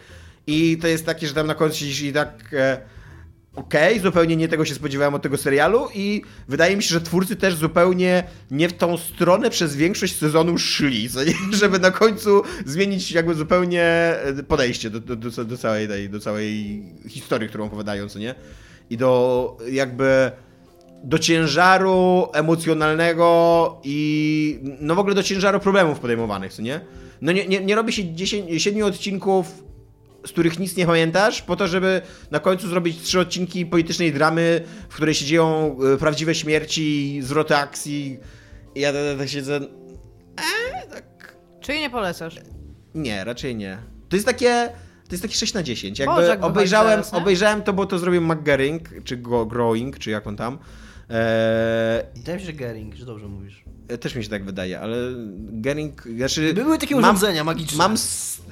[0.47, 2.81] I to jest takie, że tam na końcu i tak e,
[3.55, 7.01] okej, okay, zupełnie nie tego się spodziewałem od tego serialu i wydaje mi się, że
[7.01, 11.09] twórcy też zupełnie nie w tą stronę przez większość sezonu szli,
[11.61, 16.83] żeby na końcu zmienić jakby zupełnie e, podejście do, do, do, całej tej, do całej
[17.09, 18.35] historii, którą opowiadają, co nie?
[18.89, 20.31] I do jakby
[21.03, 26.81] do ciężaru emocjonalnego i no w ogóle do ciężaru problemów podejmowanych, co nie?
[27.21, 29.63] No nie, nie, nie robi się 10, 7 odcinków
[30.25, 32.01] z których nic nie pamiętasz, po to, żeby
[32.31, 37.55] na końcu zrobić trzy odcinki politycznej dramy, w której się dzieją e, prawdziwe śmierci, zwroty
[37.55, 38.19] akcji.
[38.75, 39.55] I ja tak, tak siedzę.
[39.55, 41.35] Eee, tak.
[41.61, 42.35] Czyli nie polecasz?
[42.95, 43.77] Nie, raczej nie.
[44.09, 44.69] To jest takie.
[45.07, 45.99] To jest takie 6 na 10.
[45.99, 50.27] Jakby Bożek obejrzałem, teraz, obejrzałem to, bo to zrobił McGering, czy Go, Growing, czy jak
[50.27, 50.57] on tam.
[51.11, 53.63] Eee, Wydaje mi się, że Gering, że dobrze mówisz.
[53.99, 54.97] też mi się tak wydaje, ale
[55.37, 56.03] Gering.
[56.17, 57.77] Znaczy, Były takie mam- urządzenia magiczne.
[57.77, 57.95] Mam,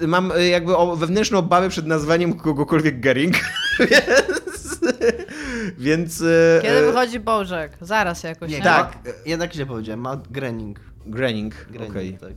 [0.08, 3.36] mam y, jakby wewnętrzną obawę przed nazwaniem kogokolwiek Gering.
[3.80, 4.80] więc.
[5.78, 7.78] więc y, Kiedy wychodzi Bożek?
[7.82, 8.64] Zaraz jakoś, Nie, nie?
[8.64, 9.04] tak.
[9.04, 9.14] tak.
[9.26, 10.80] Jednak źle powiedziałem, ma Grening.
[11.06, 12.18] Grening, Grening, okej.
[12.22, 12.32] tak.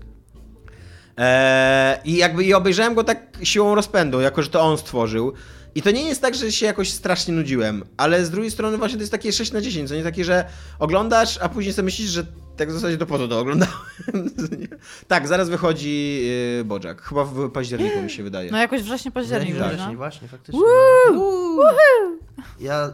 [1.16, 5.32] Eee, I jakby i obejrzałem go tak siłą rozpędu, jako że to on stworzył.
[5.74, 8.96] I to nie jest tak, że się jakoś strasznie nudziłem, ale z drugiej strony właśnie
[8.96, 10.44] to jest takie 6 na 10, co nie takie, że
[10.78, 13.74] oglądasz, a później sobie myślisz, że tak w zasadzie to po to to oglądałem.
[15.08, 16.22] tak, zaraz wychodzi
[16.56, 17.02] yy, Bojack.
[17.02, 18.50] Chyba w październiku mi się wydaje.
[18.50, 19.96] No jakoś wrześniu, październik tak, właśnie, no.
[19.96, 20.60] właśnie, faktycznie.
[22.60, 22.92] Ja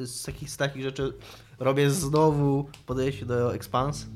[0.00, 1.12] y, z, takich, z takich rzeczy
[1.58, 4.06] robię znowu podejście do Expans.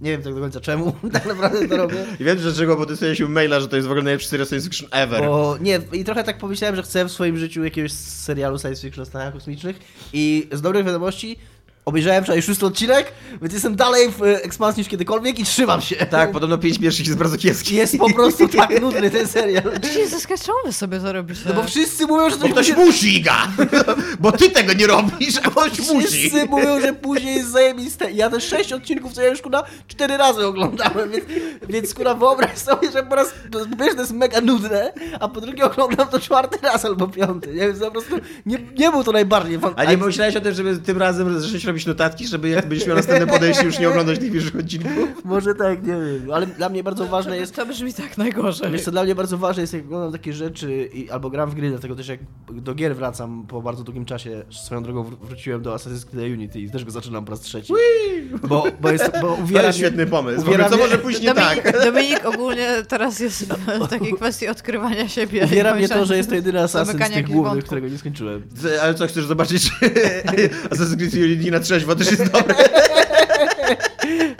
[0.00, 1.96] Nie wiem tak do końca czemu, tak naprawdę to robię.
[2.20, 4.88] I wiem dlaczego, bo dostaliśmy maila, że to jest w ogóle najlepszy serial science fiction
[4.92, 5.22] ever.
[5.24, 9.02] Bo nie, i trochę tak pomyślałem, że chcę w swoim życiu jakiegoś serialu science fiction
[9.02, 9.78] o stanach kosmicznych
[10.12, 11.38] i z dobrych wiadomości
[11.88, 13.12] obejrzałem wczoraj szósty odcinek,
[13.42, 15.96] więc jestem dalej w e, ekspansji niż kiedykolwiek i trzymam się.
[15.96, 17.74] Tak, podobno pięć pierwszych jest bardzo kiepski.
[17.74, 19.62] Jest po prostu tak nudny ten serial.
[19.96, 21.40] Jesus, czemu wy sobie to robicie?
[21.46, 22.86] No bo wszyscy mówią, że Bo coś ktoś musi...
[22.86, 23.48] musi, Iga!
[24.20, 26.06] Bo ty tego nie robisz, a ktoś musi.
[26.06, 28.12] Wszyscy mówią, że później jest zajebiste.
[28.12, 31.24] Ja te sześć odcinków, co ja już kurwa cztery razy oglądałem, więc,
[31.68, 33.28] więc kurwa wyobraź sobie, że po raz
[33.70, 37.48] po pierwsze to jest mega nudne, a po drugie oglądam to czwarty raz albo piąty.
[37.48, 38.16] Nie wiem, po prostu
[38.46, 39.72] nie, nie był to najbardziej fan...
[39.76, 42.96] A nie pomyślałeś o tym, żeby tym razem zacząć robić notatki, żeby jak będziesz miał
[42.96, 45.24] następne podejście, już nie oglądać tych pierwszych odcinków?
[45.24, 46.32] Może tak, nie wiem.
[46.32, 47.54] Ale dla mnie bardzo ważne jest.
[47.56, 48.70] To brzmi tak najgorzej.
[48.72, 51.54] Wiesz co, dla mnie bardzo ważne jest, jak oglądam takie rzeczy i, albo gram w
[51.54, 52.20] gry, dlatego też jak
[52.52, 56.60] do gier wracam po bardzo długim czasie, swoją drogą wr- wróciłem do Assassin's Creed Unity
[56.60, 57.72] i też go zaczynam po raz trzeci.
[58.48, 60.40] Bo, bo, jest, bo To jest świetny pomysł.
[60.40, 61.84] Uwiera co może pójść nie Dominik, tak?
[61.84, 63.52] Dominik ogólnie teraz jest
[63.84, 65.44] w takiej kwestii odkrywania siebie.
[65.44, 67.64] Uwiera mnie to, że jest to jedyny Assassin z tych głównych, wątków.
[67.64, 68.42] którego nie skończyłem.
[68.82, 69.70] Ale co, chcesz zobaczyć, czy
[70.70, 72.54] Assassin's Creed Unity na trzeźwo też jest dobre?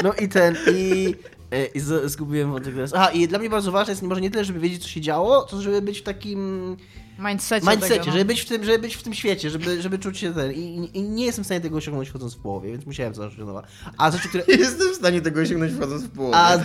[0.03, 1.15] No i ten, i,
[1.51, 2.93] e, i z, zgubiłem wątek teraz.
[2.95, 5.45] Aha, i dla mnie bardzo ważne jest może nie tyle, żeby wiedzieć, co się działo,
[5.45, 6.77] co żeby być w takim
[7.19, 8.13] Mindsetie mindsetie, tego, no.
[8.13, 10.53] żeby być w tym, żeby być w tym świecie, żeby, żeby czuć się ten.
[10.53, 13.47] I, I nie jestem w stanie tego osiągnąć wchodząc w połowie, więc musiałem zacząć od
[13.47, 13.63] nowa.
[13.99, 14.45] A rzeczy, które.
[14.49, 16.37] Nie jestem w stanie tego osiągnąć wchodząc w połowę.
[16.37, 16.59] A,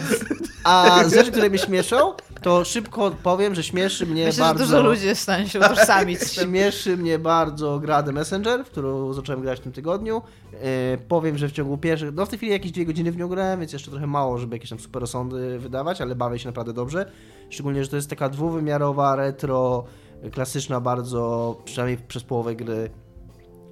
[0.63, 4.65] a rzeczy, które mnie śmieszą, to szybko powiem, że śmieszy mnie Myślę, bardzo.
[4.65, 6.49] że dużo ludzi jest w stanie się utożsamić z tym.
[6.49, 10.21] Śmieszy mnie bardzo gra The Messenger, w którą zacząłem grać w tym tygodniu.
[10.53, 13.27] E, powiem, że w ciągu pierwszych, no w tej chwili jakieś dwie godziny w nią
[13.27, 16.73] grałem, więc jeszcze trochę mało, żeby jakieś tam super osądy wydawać, ale bawię się naprawdę
[16.73, 17.11] dobrze.
[17.49, 19.85] Szczególnie, że to jest taka dwuwymiarowa, retro,
[20.31, 22.89] klasyczna bardzo, przynajmniej przez połowę gry.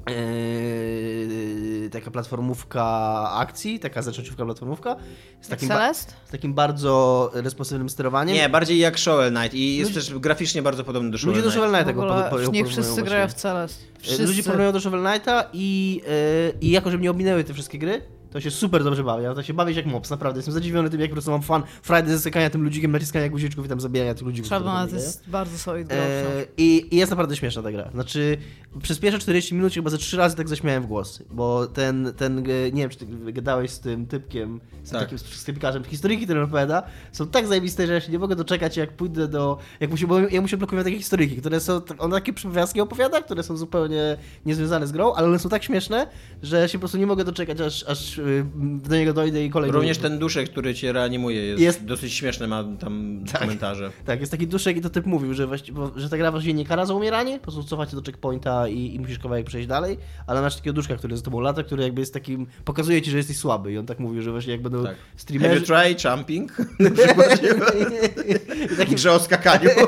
[0.10, 2.84] e, taka platformówka
[3.34, 4.96] akcji, taka zacząciówka platformówka.
[5.42, 6.16] Z takim, ba- Celest?
[6.28, 8.36] z takim bardzo responsywnym sterowaniem.
[8.36, 11.52] Nie, bardziej jak Shovel Knight i jest też graficznie bardzo podobny do Shovel Ludzie do
[11.52, 11.64] Knight.
[11.66, 13.04] Shovel Knighta go po- po- niech wszyscy właśnie.
[13.04, 13.82] grają w Celest.
[13.98, 14.26] E, Wszyscy.
[14.26, 18.02] Ludzie porównują do Shovel Knighta i, e, i jako, że mnie ominęły te wszystkie gry,
[18.32, 19.24] to się super dobrze bawię.
[19.24, 20.38] Ja to się bawię jak mops, naprawdę.
[20.38, 23.70] Jestem zadziwiony tym, jak po prostu mam fan Friday zasykania tym ludzikiem, naciskania guziczków i
[23.70, 25.06] tam zabijania tych tam Knight biegają.
[25.06, 25.98] jest bardzo solid gra.
[25.98, 27.90] E, i, I jest naprawdę śmieszna ta gra.
[27.94, 28.38] Znaczy,
[28.84, 32.14] przez pierwsze 40 minut się chyba ze trzy razy tak zaśmiałem w głos, bo ten,
[32.18, 35.10] ten e, nie wiem, czy ty gadałeś z tym typkiem, z tym Tak.
[35.10, 38.92] takim sklepikarzem, historyjki, które opowiada, są tak zajebiste, że ja się nie mogę doczekać, jak
[38.94, 42.12] pójdę do, jak mu się, bo ja mu się blokują takie historyjki, które są, on
[42.12, 46.08] takie przywiązki opowiada, które są zupełnie niezwiązane z grą, ale one są tak śmieszne,
[46.44, 48.46] że się po prostu nie mogę doczekać, aż, aż y,
[48.84, 49.78] do niego dojdę i kolejny.
[49.78, 53.42] Również ten duszek, który cię reanimuje jest, Jest- dosyć śmieszny, ma tam Tak.
[53.42, 53.92] komentarze.
[54.06, 56.54] Tak, jest taki duszek i to typ mówił, że, właści- bo, że ta gra właściwie
[56.54, 59.68] nie kara za umieranie, po prostu cofa cię do checkpointa i, i musisz kawałek przejść
[59.68, 59.98] dalej,
[60.28, 63.18] ale masz takiego duszka, który z tobą lata, który jakby jest takim, pokazuje ci, że
[63.18, 64.96] jesteś słaby i on tak mówił, że właśnie jak będą Tak.
[64.96, 65.62] Have you streamerzy...
[65.62, 66.58] tried jumping?
[66.80, 67.42] Na przykład
[68.78, 69.70] taki, grze o skakaniu.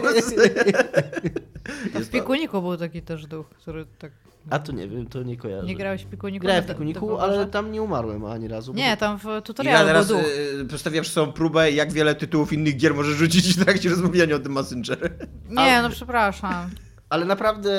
[1.93, 4.11] W Pikuniku był taki też duch, który tak...
[4.49, 5.67] a to nie wiem, to nie kojarzę.
[5.67, 6.43] Nie grałeś w Pikuniku?
[6.45, 8.73] Grałem w Pikuniku, ale tam nie umarłem ani razu.
[8.73, 10.27] Nie, tam w I ja tutorialu teraz był duch.
[10.61, 14.35] y, postawiłem przed sobą próbę, jak wiele tytułów innych gier możesz rzucić w trakcie rozmawiania
[14.35, 15.13] o tym Messenger.
[15.49, 16.69] Nie, no przepraszam.
[17.13, 17.71] Ale naprawdę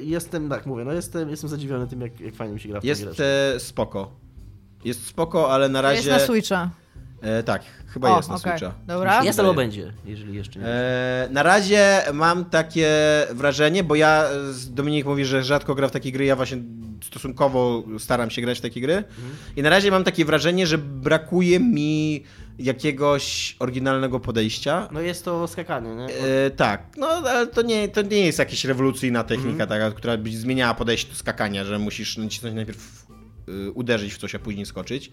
[0.00, 2.82] jestem, tak mówię, no jestem, jestem zadziwiony tym, jak, jak fajnie mi się gra w
[2.82, 3.06] tę grę.
[3.06, 4.10] Jest e, spoko.
[4.84, 6.10] Jest spoko, ale na Jest razie...
[6.10, 6.70] na Switcha.
[7.20, 8.52] E, tak, chyba O, jest na okej.
[8.52, 8.74] Switcha.
[8.86, 9.24] Dobra.
[9.24, 10.66] Jest albo będzie, jeżeli jeszcze nie.
[10.66, 12.90] E, na razie mam takie
[13.34, 16.58] wrażenie, bo ja, z- Dominik mówi, że rzadko gra w takie gry, ja właśnie
[17.04, 19.04] stosunkowo staram się grać w takie gry.
[19.56, 22.24] I na razie mam takie wrażenie, że brakuje mi
[22.58, 24.88] jakiegoś oryginalnego podejścia.
[24.92, 26.04] No jest to skakanie, nie?
[26.04, 29.68] E, tak, no ale to nie, to nie jest jakaś rewolucyjna technika, mm.
[29.68, 33.06] taka, która by zmieniała podejście do skakania, że musisz nacisnąć najpierw
[33.48, 35.10] y, uderzyć w coś, a później skoczyć.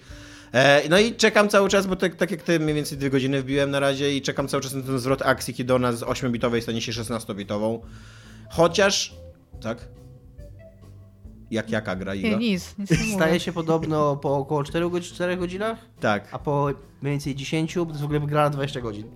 [0.54, 3.42] E, no i czekam cały czas, bo tak, tak jak ty mniej więcej dwie godziny
[3.42, 6.62] wbiłem na razie i czekam cały czas na ten zwrot akcji, kiedy ona z 8-bitowej
[6.62, 7.80] stanie się 16-bitową.
[8.50, 9.16] Chociaż,
[9.62, 9.88] tak?
[11.54, 12.30] Jak jaka gra Iga?
[12.30, 16.28] Nie, nic, nic nie Staje się podobno po około 4, 4 godzinach, Tak.
[16.32, 16.66] a po
[17.02, 19.08] mniej więcej 10, bo to jest w ogóle gra na 20 godzin.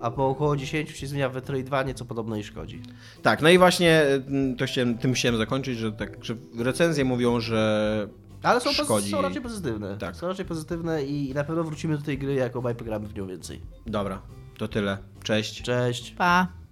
[0.00, 2.82] A po około 10 się zmienia w 2, nieco podobno i szkodzi.
[3.22, 7.40] Tak, no i właśnie mm, to chciałem, tym chciałem zakończyć, że, tak, że recenzje mówią,
[7.40, 8.08] że
[8.42, 9.10] Ale są, szkodzi.
[9.10, 9.96] są raczej pozytywne.
[9.98, 10.16] Tak.
[10.16, 13.26] Są raczej pozytywne i na pewno wrócimy do tej gry, jak obaj pogramy w nią
[13.26, 13.60] więcej.
[13.86, 14.22] Dobra,
[14.58, 14.98] to tyle.
[15.22, 15.62] Cześć.
[15.62, 16.10] Cześć.
[16.10, 16.65] Pa.